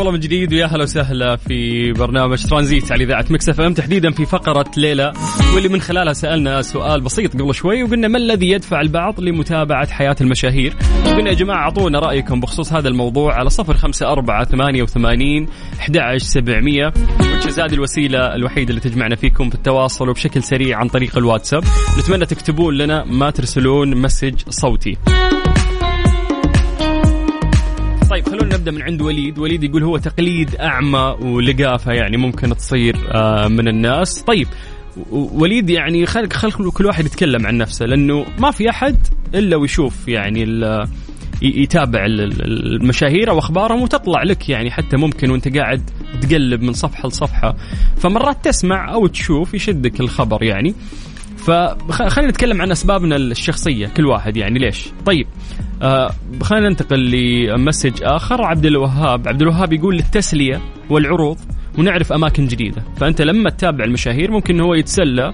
الله 0.00 0.12
من 0.12 0.20
جديد 0.20 0.52
ويا 0.52 0.66
هلا 0.66 0.82
وسهلا 0.82 1.36
في 1.36 1.92
برنامج 1.92 2.44
ترانزيت 2.44 2.92
على 2.92 3.04
إذاعة 3.04 3.24
Mix 3.30 3.48
FM. 3.48 3.74
تحديدا 3.74 4.10
في 4.10 4.26
فقرة 4.26 4.70
ليه 4.76 5.03
لا 5.03 5.12
واللي 5.54 5.68
من 5.68 5.80
خلالها 5.80 6.12
سألنا 6.12 6.62
سؤال 6.62 7.00
بسيط 7.00 7.36
قبل 7.36 7.54
شوي 7.54 7.82
وقلنا 7.82 8.08
ما 8.08 8.18
الذي 8.18 8.50
يدفع 8.50 8.80
البعض 8.80 9.20
لمتابعة 9.20 9.92
حياة 9.92 10.16
المشاهير؟ 10.20 10.76
وقلنا 11.06 11.30
يا 11.30 11.34
جماعة 11.34 11.62
أعطونا 11.62 11.98
رأيكم 11.98 12.40
بخصوص 12.40 12.72
هذا 12.72 12.88
الموضوع 12.88 13.34
على 13.34 13.50
صفر 13.50 13.76
خمسة 13.76 14.12
أربعة 14.12 14.44
ثمانية 14.44 14.82
وثمانين 14.82 15.48
أحد 15.80 16.16
سبعمية. 16.16 16.92
هذه 17.58 17.74
الوسيلة 17.74 18.34
الوحيدة 18.34 18.70
اللي 18.70 18.80
تجمعنا 18.80 19.16
فيكم 19.16 19.48
في 19.48 19.54
التواصل 19.54 20.08
وبشكل 20.08 20.42
سريع 20.42 20.78
عن 20.78 20.88
طريق 20.88 21.18
الواتساب. 21.18 21.64
نتمنى 21.98 22.26
تكتبون 22.26 22.74
لنا 22.74 23.04
ما 23.04 23.30
ترسلون 23.30 23.96
message 23.96 24.34
صوتي. 24.48 24.96
طيب 28.20 28.28
خلونا 28.28 28.56
نبدأ 28.56 28.70
من 28.70 28.82
عند 28.82 29.02
وليد، 29.02 29.38
وليد 29.38 29.64
يقول 29.64 29.82
هو 29.82 29.96
تقليد 29.98 30.54
أعمى 30.56 31.16
ولقافة 31.20 31.92
يعني 31.92 32.16
ممكن 32.16 32.56
تصير 32.56 32.96
آه، 33.14 33.48
من 33.48 33.68
الناس، 33.68 34.22
طيب 34.22 34.46
وليد 35.10 35.70
يعني 35.70 36.06
خلق 36.06 36.32
خلق 36.32 36.68
كل 36.72 36.86
واحد 36.86 37.06
يتكلم 37.06 37.46
عن 37.46 37.58
نفسه 37.58 37.86
لأنه 37.86 38.26
ما 38.38 38.50
في 38.50 38.70
أحد 38.70 38.96
إلا 39.34 39.56
ويشوف 39.56 40.08
يعني 40.08 40.42
يتابع 41.42 42.04
ال- 42.06 42.20
ال- 42.20 42.74
المشاهير 42.82 43.30
أو 43.30 43.38
أخبارهم 43.38 43.82
وتطلع 43.82 44.22
لك 44.22 44.48
يعني 44.48 44.70
حتى 44.70 44.96
ممكن 44.96 45.30
وأنت 45.30 45.56
قاعد 45.56 45.82
تقلب 46.22 46.62
من 46.62 46.72
صفحة 46.72 47.08
لصفحة. 47.08 47.56
فمرات 47.96 48.44
تسمع 48.44 48.92
أو 48.94 49.06
تشوف 49.06 49.54
يشدك 49.54 50.00
الخبر 50.00 50.42
يعني. 50.42 50.74
فخلينا 51.88 52.30
نتكلم 52.30 52.62
عن 52.62 52.70
أسبابنا 52.70 53.16
الشخصية 53.16 53.86
كل 53.86 54.06
واحد 54.06 54.36
يعني 54.36 54.58
ليش؟ 54.58 54.88
طيب 55.06 55.26
آه 55.82 56.10
خلينا 56.42 56.68
ننتقل 56.68 57.10
لمسج 57.10 58.02
آخر. 58.02 58.42
عبد 58.44 58.66
الوهاب 58.66 59.28
عبد 59.28 59.42
الوهاب 59.42 59.72
يقول 59.72 59.96
للتسلية 59.96 60.60
والعروض 60.90 61.38
ونعرف 61.78 62.12
أماكن 62.12 62.46
جديدة. 62.46 62.82
فأنت 62.96 63.22
لما 63.22 63.50
تتابع 63.50 63.84
المشاهير 63.84 64.30
ممكن 64.30 64.60
هو 64.60 64.74
يتسلى 64.74 65.32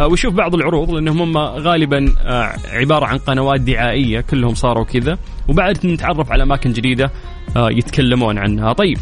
آه 0.00 0.06
ويشوف 0.06 0.34
بعض 0.34 0.54
العروض 0.54 0.90
لأنهم 0.90 1.20
هم 1.22 1.38
غالبا 1.38 2.14
آه 2.24 2.52
عبارة 2.70 3.06
عن 3.06 3.18
قنوات 3.18 3.60
دعائية 3.60 4.20
كلهم 4.20 4.54
صاروا 4.54 4.84
كذا 4.84 5.18
وبعد 5.48 5.86
نتعرف 5.86 6.32
على 6.32 6.42
أماكن 6.42 6.72
جديدة 6.72 7.10
آه 7.56 7.70
يتكلمون 7.70 8.38
عنها. 8.38 8.72
طيب 8.72 8.98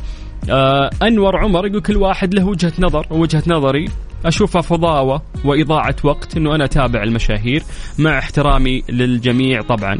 أنور 1.02 1.36
عمر 1.36 1.66
يقول 1.66 1.80
كل 1.80 1.96
واحد 1.96 2.34
له 2.34 2.44
وجهة 2.46 2.72
نظر 2.78 3.06
ووجهة 3.10 3.42
نظري 3.46 3.88
اشوفها 4.24 4.62
فضاوة 4.62 5.22
وإضاعة 5.44 5.96
وقت 6.04 6.36
إنه 6.36 6.54
أنا 6.54 6.64
أتابع 6.64 7.02
المشاهير 7.02 7.62
مع 7.98 8.18
احترامي 8.18 8.82
للجميع 8.88 9.62
طبعا. 9.62 9.98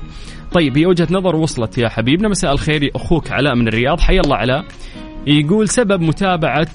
طيب 0.53 0.79
هي 0.79 0.87
وجهة 0.87 1.09
نظر 1.11 1.37
وصلت 1.37 1.79
يا 1.79 1.89
حبيبنا 1.89 2.29
مساء 2.29 2.53
الخير 2.53 2.91
أخوك 2.95 3.33
علاء 3.33 3.55
من 3.55 3.69
الرياض 3.69 4.01
حيا 4.01 4.21
الله 4.21 4.37
علاء. 4.37 4.65
يقول 5.27 5.69
سبب 5.69 6.01
متابعة 6.01 6.69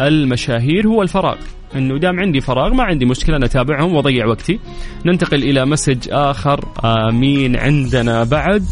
المشاهير 0.00 0.88
هو 0.88 1.02
الفراغ 1.02 1.36
إنه 1.76 1.98
دام 1.98 2.20
عندي 2.20 2.40
فراغ 2.40 2.74
ما 2.74 2.82
عندي 2.82 3.04
مشكلة 3.04 3.36
أنا 3.36 3.46
أتابعهم 3.46 3.94
وأضيع 3.94 4.26
وقتي. 4.26 4.58
ننتقل 5.06 5.42
إلى 5.42 5.66
مسج 5.66 6.08
آخر 6.10 6.64
آه 6.84 7.10
مين 7.10 7.56
عندنا 7.56 8.24
بعد؟ 8.24 8.64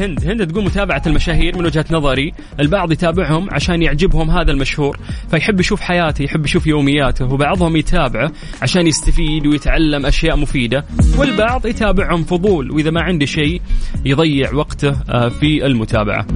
هند 0.00 0.24
هند 0.24 0.46
تقول 0.46 0.64
متابعة 0.64 1.02
المشاهير 1.06 1.58
من 1.58 1.66
وجهة 1.66 1.84
نظري. 1.90 2.32
البعض 2.60 2.92
يتابعهم 2.92 3.48
عشان 3.50 3.82
يعجبهم 3.82 4.30
هذا 4.30 4.52
المشهور 4.52 4.98
فيحب 5.30 5.60
يشوف 5.60 5.80
حياته 5.80 6.22
يحب 6.22 6.44
يشوف 6.44 6.66
يومياته 6.66 7.24
وبعضهم 7.24 7.76
يتابعه 7.76 8.32
عشان 8.62 8.86
يستفيد 8.86 9.46
ويتعلم 9.46 10.06
أشياء 10.06 10.36
مفيدة. 10.36 10.84
والبعض 11.18 11.66
يتابعهم 11.66 12.24
فضول 12.24 12.70
وإذا 12.70 12.90
ما 12.90 13.02
عنده 13.02 13.26
شيء 13.26 13.60
يضيع 14.04 14.54
وقته 14.54 14.96
آه، 15.10 15.28
في 15.28 15.66
المتابعة. 15.66 16.26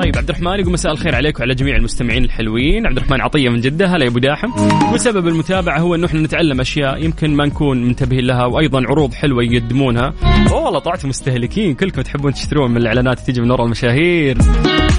طيب 0.00 0.16
عبد 0.16 0.28
الرحمن 0.28 0.60
يقول 0.60 0.72
مساء 0.72 0.92
الخير 0.92 1.14
عليك 1.14 1.40
وعلى 1.40 1.54
جميع 1.54 1.76
المستمعين 1.76 2.24
الحلوين. 2.24 2.86
عبد 2.86 2.96
الرحمن 2.96 3.20
عطية 3.20 3.48
من 3.48 3.60
جدة 3.60 3.86
هلا 3.86 4.04
يا 4.04 4.10
أبو 4.10 4.18
داحم. 4.18 4.48
وسبب 4.94 5.28
المتابعة 5.28 5.78
هو 5.78 5.94
إنه 5.94 6.06
إحنا 6.06 6.20
نتعلم 6.20 6.60
أشياء 6.60 7.04
يمكن 7.04 7.34
ما 7.34 7.46
نكون 7.46 7.84
منتبهين 7.84 8.24
لها 8.24 8.44
وأيضا 8.44 8.82
عروض 8.86 9.14
حلوة 9.14 9.42
يقدمونها. 9.42 10.14
والله 10.52 10.78
طلعتوا 10.78 11.08
مستهلكين 11.08 11.74
كلكم 11.74 12.02
تحبون 12.02 12.32
تشترون 12.32 12.70
من 12.70 12.76
الإعلانات 12.76 13.16
اللي 13.16 13.26
تيجي 13.26 13.40
من 13.40 13.50
ورا 13.50 13.64
المشاهير. 13.64 14.38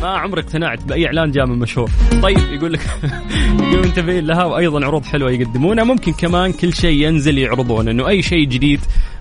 ما 0.01 0.07
عمري 0.07 0.41
اقتنعت 0.41 0.83
بأي 0.83 1.05
إعلان 1.05 1.31
جاء 1.31 1.45
من 1.45 1.59
مشهور. 1.59 1.89
طيب 2.21 2.37
يقول 2.37 2.73
لك 2.73 2.81
يقول 3.71 3.85
منتبهين 3.85 4.25
لها 4.25 4.43
وأيضا 4.43 4.85
عروض 4.85 5.05
حلوة 5.05 5.31
يقدمونها. 5.31 5.83
ممكن 5.83 6.11
كمان 6.11 6.51
كل 6.51 6.73
شيء 6.73 7.07
ينزل 7.07 7.37
يعرضون 7.37 7.87
إنه 7.87 8.07
أي 8.07 8.21
شيء 8.21 8.47
جديد 8.47 8.79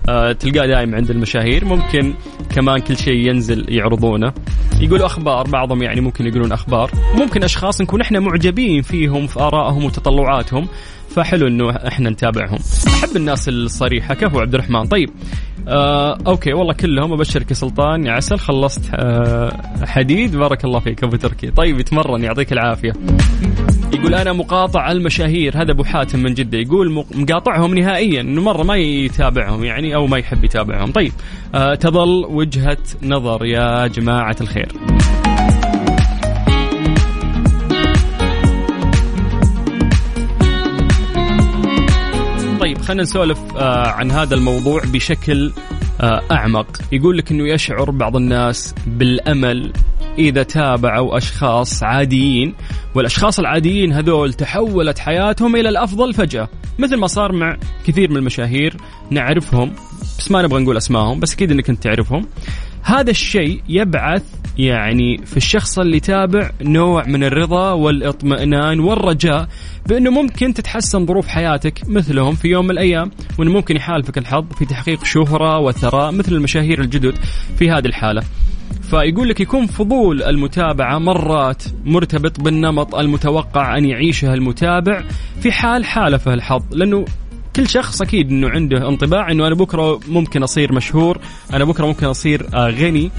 آه، 0.09 0.31
تلقاه 0.31 0.67
دائما 0.67 0.97
عند 0.97 1.09
المشاهير. 1.09 1.65
ممكن 1.65 2.13
كمان 2.55 2.79
كل 2.79 2.97
شيء 2.97 3.29
ينزل 3.29 3.65
يعرضونه. 3.69 4.33
يقولوا 4.81 5.05
أخبار 5.05 5.47
بعضهم 5.47 5.83
يعني 5.83 6.01
ممكن 6.01 6.27
يقولون 6.27 6.51
أخبار. 6.51 6.91
ممكن 7.15 7.43
أشخاص 7.43 7.81
نكون 7.81 8.01
إحنا 8.01 8.19
معجبين 8.19 8.81
فيهم 8.81 9.27
في 9.27 9.39
آرائهم 9.39 9.85
وتطلعاتهم. 9.85 10.67
فحلو 11.09 11.47
إنه 11.47 11.69
إحنا 11.69 12.09
نتابعهم. 12.09 12.59
أحب 12.87 13.15
الناس 13.15 13.49
الصريحة 13.49 14.13
كفو 14.13 14.39
عبد 14.39 14.53
الرحمن. 14.53 14.87
طيب 14.87 15.09
آه 15.67 16.17
أوكي 16.27 16.53
والله 16.53 16.73
كلهم 16.73 17.13
أبشرك 17.13 17.49
يا 17.49 17.55
سلطان 17.55 18.05
يا 18.05 18.11
عسل 18.11 18.39
خلصت 18.39 18.81
آه 18.93 19.61
حديد. 19.85 20.35
بارك 20.35 20.65
الله 20.65 20.79
فيك 20.79 21.03
أبو 21.03 21.15
تركي. 21.15 21.51
طيب 21.51 21.79
يتمرن 21.79 22.23
يعطيك 22.23 22.53
العافية. 22.53 22.93
يقول 23.93 24.13
أنا 24.15 24.33
مقاطع 24.33 24.91
المشاهير 24.91 25.61
هذا 25.61 25.71
أبو 25.71 25.83
حاتم 25.83 26.19
من 26.19 26.33
جدة 26.33 26.57
يقول 26.57 26.91
مق- 26.91 27.15
مقاطعهم 27.15 27.75
نهائيا 27.77 28.21
إنه 28.21 28.41
مرة 28.41 28.63
ما 28.63 28.75
يتابعهم 28.75 29.63
يعني 29.63 29.95
أو 29.95 30.07
ما 30.07 30.17
يحب 30.17 30.43
يتابعهم. 30.43 30.91
طيب 30.91 31.11
آه 31.55 31.75
تظل 31.75 32.25
وجهة 32.29 32.77
نظر 33.03 33.45
يا 33.45 33.87
جماعة 33.87 34.35
الخير. 34.41 34.71
طيب 42.59 42.81
خلينا 42.81 43.03
نسولف 43.03 43.39
آه 43.57 43.87
عن 43.87 44.11
هذا 44.11 44.35
الموضوع 44.35 44.81
بشكل 44.93 45.53
آه 46.01 46.21
أعمق. 46.31 46.67
يقول 46.91 47.17
لك 47.17 47.31
إنه 47.31 47.47
يشعر 47.47 47.91
بعض 47.91 48.15
الناس 48.15 48.75
بالأمل 48.87 49.73
إذا 50.19 50.43
تابعوا 50.43 51.17
أشخاص 51.17 51.83
عاديين 51.83 52.53
والأشخاص 52.95 53.39
العاديين 53.39 53.93
هذول 53.93 54.33
تحولت 54.33 54.99
حياتهم 54.99 55.55
إلى 55.55 55.69
الأفضل 55.69 56.13
فجأة 56.13 56.49
مثل 56.79 56.95
ما 56.95 57.07
صار 57.07 57.31
مع 57.31 57.57
كثير 57.85 58.11
من 58.11 58.17
المشاهير 58.17 58.77
نعرفهم 59.09 59.73
بس 60.19 60.31
ما 60.31 60.41
نبغى 60.41 60.63
نقول 60.63 60.77
أسمائهم 60.77 61.19
بس 61.19 61.33
أكيد 61.33 61.51
إنك 61.51 61.69
أنت 61.69 61.83
تعرفهم 61.83 62.27
هذا 62.83 63.11
الشيء 63.11 63.61
يبعث 63.69 64.23
يعني 64.57 65.17
في 65.25 65.37
الشخص 65.37 65.79
اللي 65.79 65.97
يتابع 65.97 66.51
نوع 66.61 67.07
من 67.07 67.23
الرضا 67.23 67.71
والإطمئنان 67.71 68.79
والرجاء 68.79 69.47
بأنه 69.87 70.11
ممكن 70.11 70.53
تتحسن 70.53 71.05
ظروف 71.05 71.27
حياتك 71.27 71.81
مثلهم 71.87 72.35
في 72.35 72.47
يوم 72.47 72.65
من 72.65 72.71
الأيام 72.71 73.11
وأنه 73.39 73.51
ممكن 73.51 73.75
يحالفك 73.75 74.17
الحظ 74.17 74.45
في 74.53 74.65
تحقيق 74.65 75.03
شهرة 75.03 75.59
وثراء 75.59 76.11
مثل 76.11 76.33
المشاهير 76.33 76.81
الجدد 76.81 77.15
في 77.59 77.71
هذه 77.71 77.85
الحالة. 77.85 78.23
فيقول 78.89 79.29
لك 79.29 79.39
يكون 79.39 79.65
فضول 79.67 80.23
المتابعة 80.23 80.99
مرات 80.99 81.63
مرتبط 81.85 82.39
بالنمط 82.41 82.95
المتوقع 82.95 83.77
أن 83.77 83.85
يعيشه 83.85 84.33
المتابع 84.33 85.03
في 85.41 85.51
حال 85.51 85.85
حالفه 85.85 86.33
الحظ 86.33 86.63
لأنه 86.71 87.05
كل 87.55 87.67
شخص 87.69 88.01
أكيد 88.01 88.29
إنه 88.29 88.49
عنده 88.49 88.87
انطباع 88.89 89.31
إنه 89.31 89.47
أنا 89.47 89.55
بكرة 89.55 89.99
ممكن 90.07 90.43
أصير 90.43 90.73
مشهور 90.73 91.17
أنا 91.53 91.65
بكرة 91.65 91.85
ممكن 91.85 92.05
أصير 92.05 92.45
آه، 92.53 92.69
غني. 92.69 93.11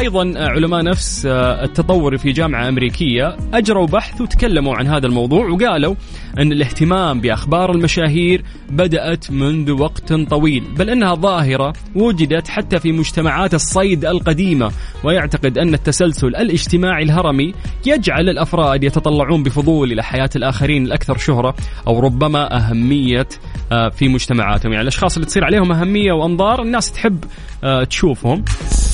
أيضا 0.00 0.32
علماء 0.36 0.82
نفس 0.82 1.26
آه، 1.26 1.64
التطوري 1.64 2.18
في 2.18 2.32
جامعة 2.32 2.68
أمريكية 2.68 3.36
أجروا 3.54 3.86
بحث 3.86 4.20
وتكلموا 4.20 4.76
عن 4.76 4.86
هذا 4.86 5.06
الموضوع 5.06 5.48
وقالوا 5.48 5.94
أن 6.38 6.52
الاهتمام 6.52 7.20
بأخبار 7.20 7.72
المشاهير 7.72 8.44
بدأت 8.70 9.30
منذ 9.30 9.70
وقت 9.70 10.12
طويل 10.12 10.64
بل 10.78 10.90
أنها 10.90 11.14
ظاهرة 11.14 11.72
وجدت 11.94 12.48
حتى 12.48 12.78
في 12.78 12.92
مجتمعات 12.92 13.54
الصيد 13.54 14.04
القديمة 14.04 14.70
ويعتقد 15.04 15.58
أن 15.58 15.74
التسلسل 15.74 16.26
الاجتماعي 16.28 17.02
الهرمي 17.02 17.54
يجعل 17.86 18.28
الأفراد 18.28 18.84
يتطلعون 18.84 19.42
بفضول 19.42 19.92
إلى 19.92 20.02
حياة 20.02 20.30
الآخرين 20.36 20.86
الأكثر 20.86 21.16
شهرة 21.18 21.54
أو 21.86 22.00
ربما 22.00 22.56
أهمية 22.56 23.28
آه، 23.72 23.88
في 23.88 24.08
مجتمعاتهم. 24.08 24.72
يعني 24.72 24.82
الأشخاص 24.82 25.14
اللي 25.14 25.26
تصير 25.26 25.44
عليهم 25.44 25.72
أهمية 25.72 26.12
وأنظار 26.12 26.62
الناس 26.62 26.92
تحب 26.92 27.24
آه، 27.64 27.84
تشوفهم. 27.84 28.44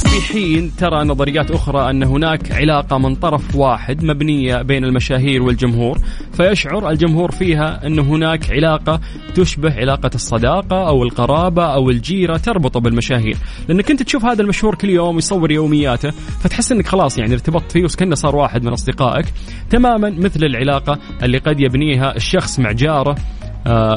في 0.07 0.33
حين 0.33 0.77
ترى 0.77 0.96
نظريات 1.05 1.51
أخرى 1.51 1.91
أن 1.91 2.03
هناك 2.03 2.53
علاقة 2.53 2.99
من 2.99 3.15
طرف 3.15 3.57
واحد 3.57 4.05
مبنية 4.05 4.63
بين 4.63 4.85
المشاهير 4.85 5.43
والجمهور 5.43 5.99
فيشعر 6.33 6.91
الجمهور 6.91 7.31
فيها 7.31 7.87
أن 7.87 7.99
هناك 7.99 8.51
علاقة 8.51 9.01
تشبه 9.35 9.75
علاقة 9.75 10.11
الصداقة 10.15 10.89
أو 10.89 11.03
القرابة 11.03 11.65
أو 11.65 11.91
الجيرة 11.91 12.37
تربطه 12.37 12.81
بالمشاهير. 12.81 13.37
لأنك 13.69 13.91
أنت 13.91 14.03
تشوف 14.03 14.25
هذا 14.25 14.43
المشهور 14.43 14.75
كل 14.75 14.91
يوم 14.91 15.19
يصور 15.19 15.51
يومياته 15.53 16.11
فتحس 16.11 16.73
أنك 16.73 16.87
خلاص 16.87 17.19
يعني 17.19 17.33
ارتبطت 17.33 17.73
فيه 17.73 17.85
وكأنه 17.85 18.15
صار 18.15 18.37
واحد 18.37 18.65
من 18.65 18.73
أصدقائك. 18.73 19.27
تماما 19.71 20.11
مثل 20.11 20.45
العلاقة 20.45 20.99
اللي 21.23 21.39
قد 21.39 21.61
يبنيها 21.61 22.17
الشخص 22.17 22.59
مع 22.59 22.73
جاره 22.73 23.17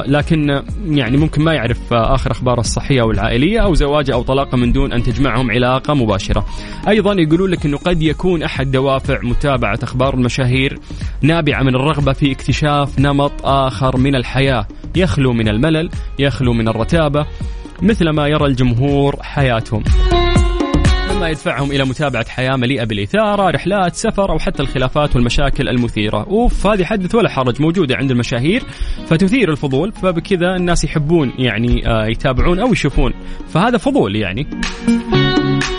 لكن 0.06 0.62
يعني 0.86 1.16
ممكن 1.16 1.42
ما 1.42 1.54
يعرف 1.54 1.92
آه 1.92 2.14
آخر 2.14 2.30
اخباره 2.30 2.60
الصحية 2.60 3.00
أو 3.00 3.10
العائلية 3.10 3.60
أو 3.60 3.74
زواجه 3.74 4.12
أو 4.12 4.22
طلاقه 4.22 4.56
من 4.56 4.72
دون 4.72 4.92
أن 4.92 5.02
تجمعهم 5.02 5.50
علاقة 5.50 5.94
مباشرة. 5.94 6.46
أيضا 6.88 7.14
يقولون 7.14 7.50
لك 7.50 7.66
إنه 7.66 7.76
قد 7.76 8.02
يكون 8.02 8.42
أحد 8.42 8.70
دوافع 8.70 9.18
متابعة 9.22 9.78
أخبار 9.82 10.14
المشاهير 10.14 10.78
نابعة 11.22 11.62
من 11.62 11.74
الرغبة 11.74 12.12
في 12.12 12.32
اكتشاف 12.32 12.98
نمط 12.98 13.32
آخر 13.44 13.96
من 13.96 14.14
الحياة 14.14 14.66
يخلو 14.96 15.32
من 15.32 15.48
الملل، 15.48 15.90
يخلو 16.18 16.52
من 16.52 16.68
الرتابة 16.68 17.26
مثل 17.82 18.08
ما 18.08 18.28
يرى 18.28 18.46
الجمهور 18.46 19.16
حياتهم. 19.22 19.84
مما 21.20 21.28
يدفعهم 21.28 21.72
إلى 21.72 21.84
متابعة 21.84 22.28
حياة 22.28 22.56
مليئة 22.56 22.84
بالإثارة، 22.84 23.50
رحلات، 23.50 23.94
سفر 23.94 24.30
أو 24.30 24.38
حتى 24.38 24.62
الخلافات 24.62 25.16
والمشاكل 25.16 25.68
المثيرة، 25.68 26.26
أوف 26.26 26.66
هذه 26.66 26.84
حدث 26.84 27.14
ولا 27.14 27.28
حرج 27.28 27.62
موجودة 27.62 27.96
عند 27.96 28.10
المشاهير 28.10 28.62
فتثير 29.06 29.50
الفضول 29.50 29.92
فبكذا 29.92 30.56
الناس 30.56 30.84
يحبون 30.84 31.32
يعني 31.38 31.88
آه، 31.88 32.06
يتابعون 32.06 32.58
أو 32.58 32.72
يشوفون، 32.72 33.12
فهذا 33.48 33.78
فضول 33.78 34.16
يعني. 34.16 34.46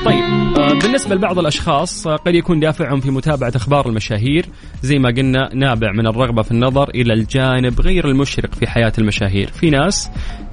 طيب 0.06 0.51
بالنسبة 0.56 1.16
لبعض 1.16 1.40
الأشخاص 1.40 2.08
آه، 2.08 2.16
قد 2.16 2.36
يكون 2.36 2.60
دافعهم 2.60 3.00
في 3.00 3.12
متابعة 3.12 3.52
أخبار 3.56 3.90
المشاهير 3.90 4.46
زي 4.82 5.00
ما 5.00 5.10
قلنا 5.10 5.50
نابع 5.54 5.92
من 5.92 6.08
الرغبة 6.08 6.42
في 6.42 6.52
النظر 6.52 6.90
إلى 6.90 7.14
الجانب 7.14 7.82
غير 7.82 8.08
المشرق 8.08 8.56
في 8.56 8.68
حياة 8.68 8.94
المشاهير. 8.98 9.48
في 9.48 9.70
ناس 9.70 10.10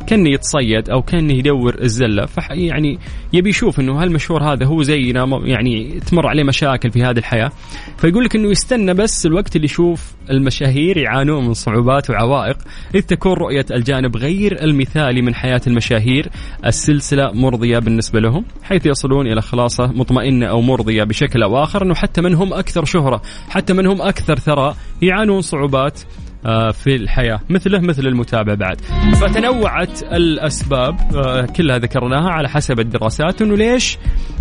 كان 0.06 0.26
يتصيد 0.26 0.90
أو 0.90 1.02
كان 1.02 1.30
يدور 1.30 1.76
الزلة 1.82 2.26
فح 2.26 2.50
يعني 2.50 2.98
يبي 3.32 3.50
يشوف 3.50 3.80
أنه 3.80 4.02
هالمشهور 4.02 4.42
هذا 4.42 4.66
هو 4.66 4.82
زينا 4.82 5.40
يعني 5.44 6.00
تمر 6.00 6.26
عليه 6.26 6.44
مشاكل 6.44 6.90
في 6.90 7.02
هذه 7.02 7.18
الحياة. 7.18 7.50
فيقول 7.98 8.24
لك 8.24 8.36
أنه 8.36 8.50
يستنى 8.50 8.94
بس 8.94 9.26
الوقت 9.26 9.56
اللي 9.56 9.64
يشوف 9.64 10.12
المشاهير 10.30 10.96
يعانون 10.96 11.46
من 11.46 11.54
صعوبات 11.54 12.10
وعوائق 12.10 12.56
إذ 12.94 13.00
تكون 13.00 13.32
رؤية 13.32 13.66
الجانب 13.70 14.16
غير 14.16 14.64
المثالي 14.64 15.22
من 15.22 15.34
حياة 15.34 15.60
المشاهير 15.66 16.28
السلسلة 16.66 17.32
مرضية 17.32 17.78
بالنسبة 17.78 18.20
لهم 18.20 18.44
حيث 18.62 18.86
يصلون 18.86 19.26
إلى 19.26 19.42
خلاصة 19.42 19.87
مطمئنة 19.92 20.46
أو 20.46 20.60
مرضية 20.60 21.04
بشكل 21.04 21.42
أو 21.42 21.62
آخر 21.62 21.82
أنه 21.82 21.94
حتى 21.94 22.20
من 22.20 22.34
هم 22.34 22.52
أكثر 22.52 22.84
شهرة 22.84 23.22
حتى 23.48 23.72
من 23.72 23.86
هم 23.86 24.02
أكثر 24.02 24.38
ثراء 24.38 24.76
يعانون 25.02 25.40
صعوبات 25.40 26.00
آه، 26.46 26.70
في 26.70 26.96
الحياة. 26.96 27.40
مثله 27.50 27.80
مثل 27.80 28.06
المتابع 28.06 28.54
بعد. 28.54 28.80
فتنوعت 29.20 30.02
الأسباب 30.02 30.96
آه، 31.14 31.46
كلها 31.46 31.78
ذكرناها 31.78 32.30
على 32.30 32.48
حسب 32.48 32.80
الدراسات 32.80 33.42
أنه 33.42 33.56
ليش 33.56 33.98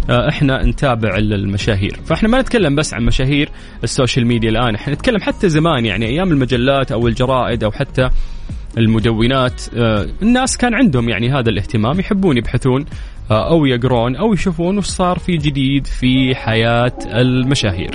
آه، 0.09 0.29
إحنا 0.29 0.63
نتابع 0.65 1.17
المشاهير. 1.17 1.99
فإحنا 2.05 2.29
ما 2.29 2.41
نتكلم 2.41 2.75
بس 2.75 2.93
عن 2.93 3.05
مشاهير 3.05 3.49
ال 3.83 3.89
social 3.89 4.27
media 4.27 4.49
الآن 4.49 4.75
إحنا 4.75 4.93
نتكلم 4.93 5.21
حتى 5.21 5.49
زمان 5.49 5.85
يعني 5.85 6.05
أيام 6.05 6.31
المجلات 6.31 6.91
أو 6.91 7.07
الجرائد 7.07 7.63
أو 7.63 7.71
حتى 7.71 8.09
المدونات 8.77 9.61
الناس 10.21 10.57
كان 10.57 10.73
عندهم 10.73 11.09
يعني 11.09 11.29
هذا 11.29 11.49
الاهتمام 11.49 11.99
يحبون 11.99 12.37
يبحثون 12.37 12.85
أو 13.31 13.65
يقرون 13.65 14.15
أو 14.15 14.33
يشوفون 14.33 14.77
وش 14.77 14.85
صار 14.85 15.19
في 15.19 15.37
جديد 15.37 15.87
في 15.87 16.35
حياة 16.35 16.97
المشاهير. 17.05 17.91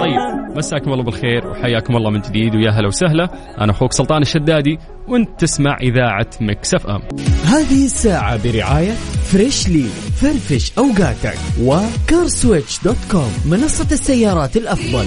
طيب 0.00 0.56
مساكم 0.56 0.92
الله 0.92 1.04
بالخير 1.04 1.46
وحياكم 1.46 1.96
الله 1.96 2.10
من 2.10 2.20
جديد 2.20 2.54
ويا 2.54 2.70
هلا 2.70 2.86
وسهلا 2.86 3.30
أنا 3.60 3.72
أخوك 3.72 3.92
سلطان 3.92 4.22
الشدادي 4.22 4.78
وأنت 5.08 5.40
تسمع 5.40 5.76
إذاعة 5.80 6.30
Mix 6.40 6.74
FM. 6.74 7.02
هذه 7.44 7.84
الساعة 7.84 8.42
برعاية 8.44 8.92
Freshly 9.32 9.86
فرفش 10.20 10.72
أوقاتك 10.78 11.38
و 11.62 11.74
CarSwitch 11.74 12.84
dot 12.84 12.96
com 13.10 13.32
منصة 13.50 13.88
السيارات 13.92 14.56
الأفضل. 14.56 15.06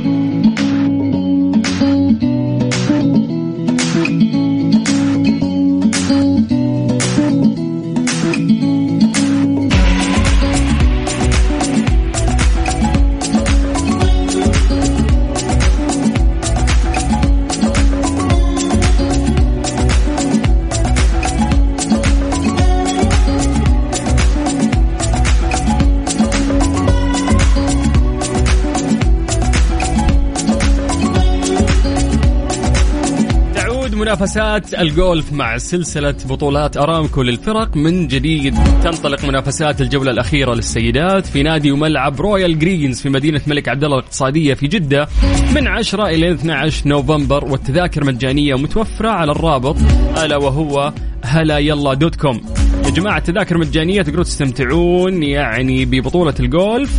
منافسات 34.11 34.73
الجولف 34.73 35.33
مع 35.33 35.57
سلسلة 35.57 36.15
بطولات 36.29 36.77
أرامكو 36.77 37.21
للفرق. 37.21 37.75
من 37.77 38.07
جديد 38.07 38.55
تنطلق 38.83 39.25
منافسات 39.25 39.81
الجولة 39.81 40.11
الأخيرة 40.11 40.53
للسيدات 40.53 41.25
في 41.25 41.43
نادي 41.43 41.71
وملعب 41.71 42.21
رويال 42.21 42.59
جرينز 42.59 43.01
في 43.01 43.09
مدينة 43.09 43.41
الملك 43.47 43.69
عبد 43.69 43.83
الله 43.83 43.97
الاقتصادية 43.97 44.53
في 44.53 44.67
جدة 44.67 45.07
من 45.55 45.67
10 45.67 46.07
إلى 46.07 46.31
12 46.31 46.87
نوفمبر 46.89 47.45
والتذاكر 47.45 48.03
مجانية 48.05 48.55
متوفرة 48.55 49.09
على 49.09 49.31
الرابط 49.31 49.75
ألا 50.23 50.37
وهو 50.37 50.93
هلا 51.23 51.57
يلا 51.57 51.93
dot 51.93 52.15
com. 52.15 52.41
يا 52.85 52.89
جماعة 52.89 53.17
التذاكر 53.17 53.57
مجانية 53.57 54.01
تقدرون 54.01 54.23
تستمتعون 54.23 55.23
يعني 55.23 55.85
ببطولة 55.85 56.35
الجولف. 56.39 56.91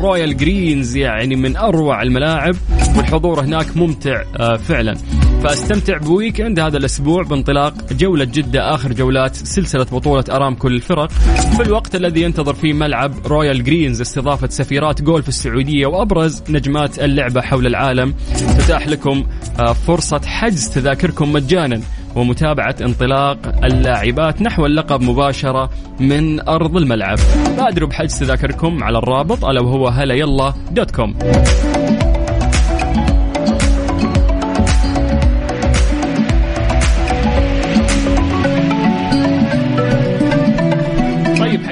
رويال 0.00 0.36
جرينز 0.36 0.96
يعني 0.96 1.36
من 1.36 1.56
أروع 1.56 2.02
الملاعب 2.02 2.54
والحضور 2.96 3.40
هناك 3.40 3.76
ممتع 3.76 4.22
آه، 4.40 4.56
فعلا. 4.56 4.96
فاستمتع 5.42 5.96
ب 5.96 6.04
weekend 6.04 6.60
هذا 6.60 6.76
الأسبوع 6.76 7.22
بانطلاق 7.22 7.92
جولة 7.92 8.24
جدة 8.24 8.74
آخر 8.74 8.92
جولات 8.92 9.36
سلسلة 9.36 9.84
بطولة 9.84 10.24
أرامكو 10.30 10.68
للفرق 10.68 11.10
في 11.56 11.62
الوقت 11.62 11.94
الذي 11.94 12.22
ينتظر 12.22 12.54
فيه 12.54 12.72
ملعب 12.72 13.12
رويال 13.26 13.64
جرينز 13.64 14.00
استضافة 14.00 14.48
سفيرات 14.48 15.02
جولف 15.02 15.28
السعودية 15.28 15.86
وأبرز 15.86 16.42
نجمات 16.48 16.98
اللعبة 16.98 17.40
حول 17.40 17.66
العالم. 17.66 18.14
تتاح 18.58 18.88
لكم 18.88 19.24
آه، 19.58 19.72
فرصة 19.72 20.20
حجز 20.26 20.68
تذاكركم 20.68 21.32
مجانا 21.32 21.80
ومتابعة 22.16 22.76
انطلاق 22.80 23.64
اللاعبات 23.64 24.42
نحو 24.42 24.66
اللقب 24.66 25.02
مباشرة 25.02 25.70
من 26.00 26.48
أرض 26.48 26.76
الملعب. 26.76 27.18
بادروا 27.56 27.88
بحجز 27.88 28.18
تذاكركم 28.18 28.84
على 28.84 28.98
الرابط 28.98 29.44
ألا 29.44 29.60
وهو 29.60 29.88
هلا 29.88 30.14
يلا 30.14 30.54
dot 30.70 30.90
com. 30.90 31.14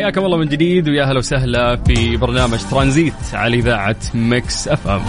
حياكم 0.06 0.24
الله 0.24 0.36
من 0.36 0.48
جديد 0.48 0.88
ويا 0.88 1.04
هلا 1.04 1.18
وسهلا 1.18 1.76
في 1.76 2.16
برنامج 2.16 2.58
ترانزيت 2.70 3.14
على 3.32 3.56
إذاعة 3.56 3.96
مكس 4.14 4.68
أف 4.68 4.88
أم. 4.88 5.02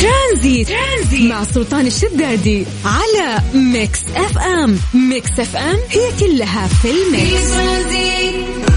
ترانزيت, 0.00 0.68
ترانزيت 0.68 1.30
مع 1.30 1.44
سلطان 1.44 1.86
الشدادي 1.86 2.66
على 2.84 3.42
ميكس 3.54 4.00
أف 4.16 4.38
أم 4.38 4.78
ميكس 4.94 5.40
أف 5.40 5.56
أم 5.56 5.78
هي 5.90 6.10
كلها 6.20 6.66
في 6.66 6.76
في 6.82 6.90
الميكس 6.90 7.52
ترانزيت 7.52 8.75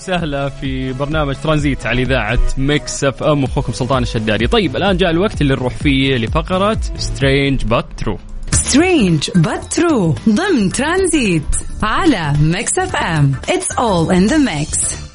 وسهلا 0.00 0.48
في 0.48 0.92
برنامج 0.92 1.34
ترانزيت 1.42 1.86
على 1.86 2.02
إذاعة 2.02 2.38
ميكس 2.58 3.04
اف 3.04 3.22
أم. 3.22 3.44
أخوكم 3.44 3.72
سلطان 3.72 4.02
الشدادي. 4.02 4.46
طيب 4.46 4.76
الآن 4.76 4.96
جاء 4.96 5.10
الوقت 5.10 5.40
اللي 5.40 5.54
نروح 5.54 5.74
فيه 5.74 6.16
لفقرة 6.16 6.80
strange 6.96 7.64
but 7.64 7.86
true 7.96 8.18
strange 8.52 9.30
but 9.30 9.78
true 9.78 10.28
ضمن 10.28 10.72
ترانزيت 10.72 11.42
على 11.82 12.32
ميكس 12.42 12.78
اف 12.78 12.96
أم. 12.96 13.32
it's 13.48 13.72
all 13.72 14.14
in 14.14 14.26
the 14.26 14.38
mix 14.38 15.09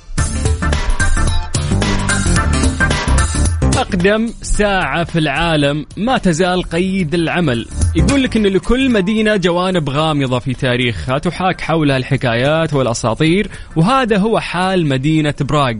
أقدم 3.77 4.27
ساعة 4.41 5.03
في 5.03 5.19
العالم 5.19 5.85
ما 5.97 6.17
تزال 6.17 6.63
قيد 6.63 7.13
العمل. 7.13 7.67
يقول 7.95 8.23
لك 8.23 8.37
أن 8.37 8.45
لكل 8.45 8.91
مدينة 8.91 9.35
جوانب 9.35 9.89
غامضة 9.89 10.39
في 10.39 10.53
تاريخها 10.53 11.17
تحاك 11.17 11.61
حولها 11.61 11.97
الحكايات 11.97 12.73
والأساطير 12.73 13.49
وهذا 13.75 14.17
هو 14.17 14.39
حال 14.39 14.87
مدينة 14.87 15.33
براغ. 15.41 15.73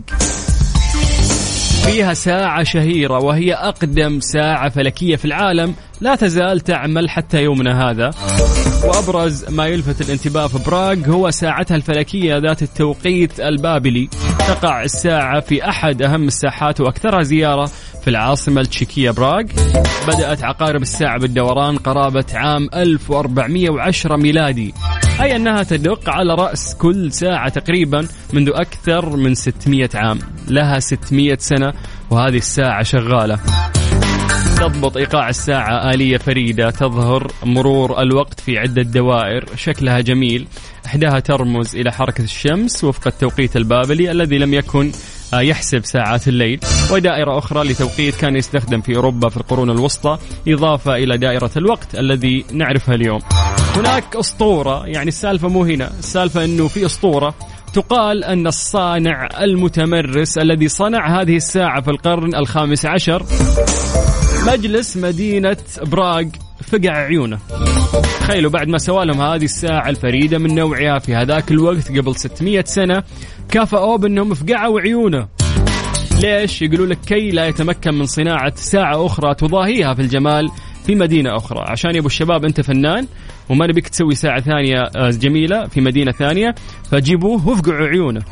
فيها 1.86 2.14
ساعة 2.14 2.62
شهيرة 2.62 3.18
وهي 3.18 3.54
أقدم 3.54 4.20
ساعة 4.20 4.68
فلكية 4.68 5.16
في 5.16 5.24
العالم. 5.24 5.74
لا 6.00 6.14
تزال 6.14 6.60
تعمل 6.60 7.10
حتى 7.10 7.42
يومنا 7.42 7.90
هذا. 7.90 8.10
وأبرز 8.84 9.44
ما 9.50 9.66
يلفت 9.66 10.00
الانتباه 10.00 10.46
في 10.46 10.70
براغ 10.70 10.96
هو 11.08 11.30
ساعتها 11.30 11.74
الفلكية 11.74 12.36
ذات 12.36 12.62
التوقيت 12.62 13.40
البابلي. 13.40 14.08
تقع 14.38 14.82
الساعة 14.82 15.40
في 15.40 15.68
أحد 15.68 16.02
أهم 16.02 16.26
الساحات 16.26 16.80
وأكثرها 16.80 17.22
زيارة 17.22 17.70
في 18.02 18.10
العاصمة 18.10 18.60
التشيكية 18.60 19.10
براغ. 19.10 19.44
بدأت 20.08 20.44
عقارب 20.44 20.82
الساعة 20.82 21.18
بالدوران 21.18 21.76
قرابة 21.76 22.26
عام 22.34 22.68
1410 22.74 24.16
ميلادي. 24.16 24.74
أي 25.20 25.36
أنها 25.36 25.62
تدق 25.62 26.10
على 26.10 26.34
رأس 26.34 26.74
كل 26.74 27.12
ساعة 27.12 27.48
تقريبا 27.48 28.08
منذ 28.32 28.50
أكثر 28.54 29.16
من 29.16 29.34
600 29.34 29.88
عام. 29.94 30.18
لها 30.48 30.78
600 30.78 31.36
سنة 31.40 31.72
وهذه 32.10 32.36
الساعة 32.36 32.82
شغالة. 32.82 33.38
تضبط 34.60 34.96
إيقاع 34.96 35.28
الساعة 35.28 35.90
آلية 35.90 36.16
فريدة 36.16 36.70
تظهر 36.70 37.32
مرور 37.44 38.02
الوقت 38.02 38.40
في 38.40 38.58
عدة 38.58 38.82
دوائر 38.82 39.44
شكلها 39.56 40.00
جميل. 40.00 40.46
إحداها 40.86 41.20
ترمز 41.20 41.76
إلى 41.76 41.92
حركة 41.92 42.24
الشمس 42.24 42.84
وفق 42.84 43.06
التوقيت 43.06 43.56
البابلي 43.56 44.10
الذي 44.10 44.38
لم 44.38 44.54
يكن 44.54 44.92
يحسب 45.34 45.84
ساعات 45.84 46.28
الليل. 46.28 46.60
ودائرة 46.92 47.38
أخرى 47.38 47.64
لتوقيت 47.64 48.16
كان 48.16 48.36
يستخدم 48.36 48.80
في 48.80 48.96
أوروبا 48.96 49.28
في 49.28 49.36
القرون 49.36 49.70
الوسطى 49.70 50.18
إضافة 50.48 50.96
إلى 50.96 51.18
دائرة 51.18 51.50
الوقت 51.56 51.94
الذي 51.98 52.44
نعرفها 52.52 52.94
اليوم. 52.94 53.20
هناك 53.76 54.16
أسطورة 54.16 54.86
يعني 54.86 55.08
السالفة 55.08 55.48
مو 55.48 55.64
هنا 55.64 55.90
السالفة 55.98 56.44
أنه 56.44 56.68
في 56.68 56.86
أسطورة 56.86 57.34
تقال 57.74 58.24
أن 58.24 58.46
الصانع 58.46 59.28
المتمرس 59.40 60.38
الذي 60.38 60.68
صنع 60.68 61.20
هذه 61.20 61.36
الساعة 61.36 61.80
في 61.80 61.90
القرن 61.90 62.34
الخامس 62.34 62.86
عشر 62.86 63.26
مجلس 64.46 64.96
مدينة 64.96 65.56
براغ 65.82 66.24
فقع 66.62 66.90
عيونه. 66.90 67.38
تخيلوا 68.20 68.50
بعد 68.50 68.68
ما 68.68 68.78
سوى 68.78 69.04
لهم 69.04 69.20
هذه 69.20 69.44
الساعة 69.44 69.88
الفريدة 69.88 70.38
من 70.38 70.54
نوعها 70.54 70.98
في 70.98 71.14
هذاك 71.14 71.50
الوقت 71.50 71.98
قبل 71.98 72.16
600 72.16 72.64
سنة 72.64 73.02
كافأوه 73.48 73.98
بأنهم 73.98 74.34
فقعوا 74.34 74.80
عيونه. 74.80 75.28
ليش؟ 76.22 76.62
يقولوا 76.62 76.86
لك 76.86 76.98
كي 77.06 77.30
لا 77.30 77.46
يتمكن 77.46 77.94
من 77.94 78.06
صناعة 78.06 78.52
ساعة 78.56 79.06
أخرى 79.06 79.34
تضاهيها 79.34 79.94
في 79.94 80.02
الجمال 80.02 80.48
في 80.86 80.94
مدينة 80.94 81.36
أخرى. 81.36 81.64
عشان 81.68 81.90
يا 81.94 81.98
أبو 82.00 82.06
الشباب 82.06 82.44
أنت 82.44 82.60
فنان 82.60 83.06
وما 83.48 83.66
نبيك 83.66 83.88
تسوي 83.88 84.14
ساعة 84.14 84.40
ثانية 84.40 84.82
آه، 84.96 85.10
جميلة 85.10 85.66
في 85.66 85.80
مدينة 85.80 86.12
ثانية 86.12 86.54
فجيبوه 86.90 87.48
وافقعوا 87.48 87.86
عيونه. 87.86 88.22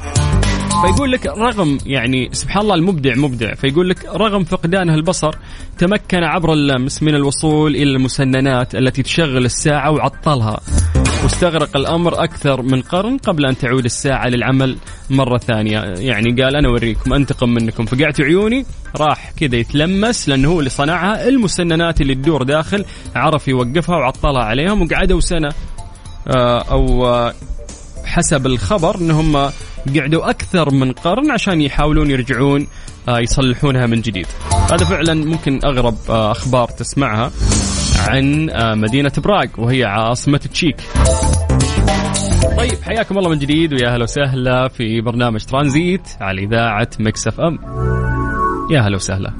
فيقول 0.84 1.12
لك 1.12 1.26
رغم 1.26 1.78
يعني 1.86 2.28
سبحان 2.32 2.62
الله 2.62 2.74
المبدع 2.74 3.14
مبدع 3.14 3.54
فيقول 3.54 3.88
لك 3.88 4.04
رغم 4.04 4.44
فقدانه 4.44 4.94
البصر 4.94 5.34
تمكن 5.78 6.24
عبر 6.24 6.52
اللمس 6.52 7.02
من 7.02 7.14
الوصول 7.14 7.76
إلى 7.76 7.90
المسننات 7.90 8.74
التي 8.74 9.02
تشغل 9.02 9.44
الساعة 9.44 9.90
وعطلها. 9.90 10.60
واستغرق 11.22 11.76
الأمر 11.76 12.24
أكثر 12.24 12.62
من 12.62 12.82
قرن 12.82 13.18
قبل 13.18 13.46
أن 13.46 13.56
تعود 13.58 13.84
الساعة 13.84 14.28
للعمل 14.28 14.76
مرة 15.10 15.38
ثانية. 15.38 15.80
يعني 15.80 16.42
قال 16.42 16.56
أنا 16.56 16.68
أوريكم 16.68 17.12
أنتقم 17.12 17.48
منكم. 17.48 17.86
فقعت 17.86 18.20
عيوني 18.20 18.66
راح 18.96 19.32
كذا 19.36 19.56
يتلمس 19.56 20.28
لأنه 20.28 20.48
هو 20.48 20.58
اللي 20.58 20.70
صنعها. 20.70 21.28
المسننات 21.28 22.00
اللي 22.00 22.14
تدور 22.14 22.42
داخل 22.42 22.84
عرف 23.14 23.48
يوقفها 23.48 23.96
وعطلها 23.96 24.42
عليهم 24.42 24.82
وقعدوا 24.82 25.20
سنة 25.20 25.52
آه، 26.28 26.62
أو 26.62 27.06
آه، 27.06 27.34
حسب 28.04 28.46
الخبر 28.46 28.96
انهم 28.96 29.50
قعدوا 29.96 30.30
أكثر 30.30 30.70
من 30.70 30.92
قرن 30.92 31.30
عشان 31.30 31.60
يحاولون 31.60 32.10
يرجعون 32.10 32.66
آه، 33.08 33.18
يصلحونها 33.18 33.86
من 33.86 34.00
جديد. 34.00 34.26
هذا 34.72 34.84
فعلا 34.84 35.14
ممكن 35.14 35.60
أغرب 35.64 35.96
آه، 36.10 36.32
أخبار 36.32 36.68
تسمعها 36.68 37.30
عن 38.08 38.50
آه، 38.50 38.74
مدينة 38.74 39.12
براغ 39.18 39.46
وهي 39.58 39.84
عاصمة 39.84 40.38
تشيك. 40.38 40.76
طيب 42.56 42.82
حياكم 42.82 43.18
الله 43.18 43.30
من 43.30 43.38
جديد 43.38 43.72
ويا 43.72 43.96
هلا 43.96 44.02
وسهلا 44.02 44.68
في 44.68 45.00
برنامج 45.00 45.44
ترانزيت 45.44 46.08
على 46.20 46.44
إذاعة 46.44 46.88
مكس 47.00 47.28
أف 47.28 47.40
أم. 47.40 47.58
يا 48.70 48.80
هلا 48.80 48.96
وسهلا. 48.96 49.32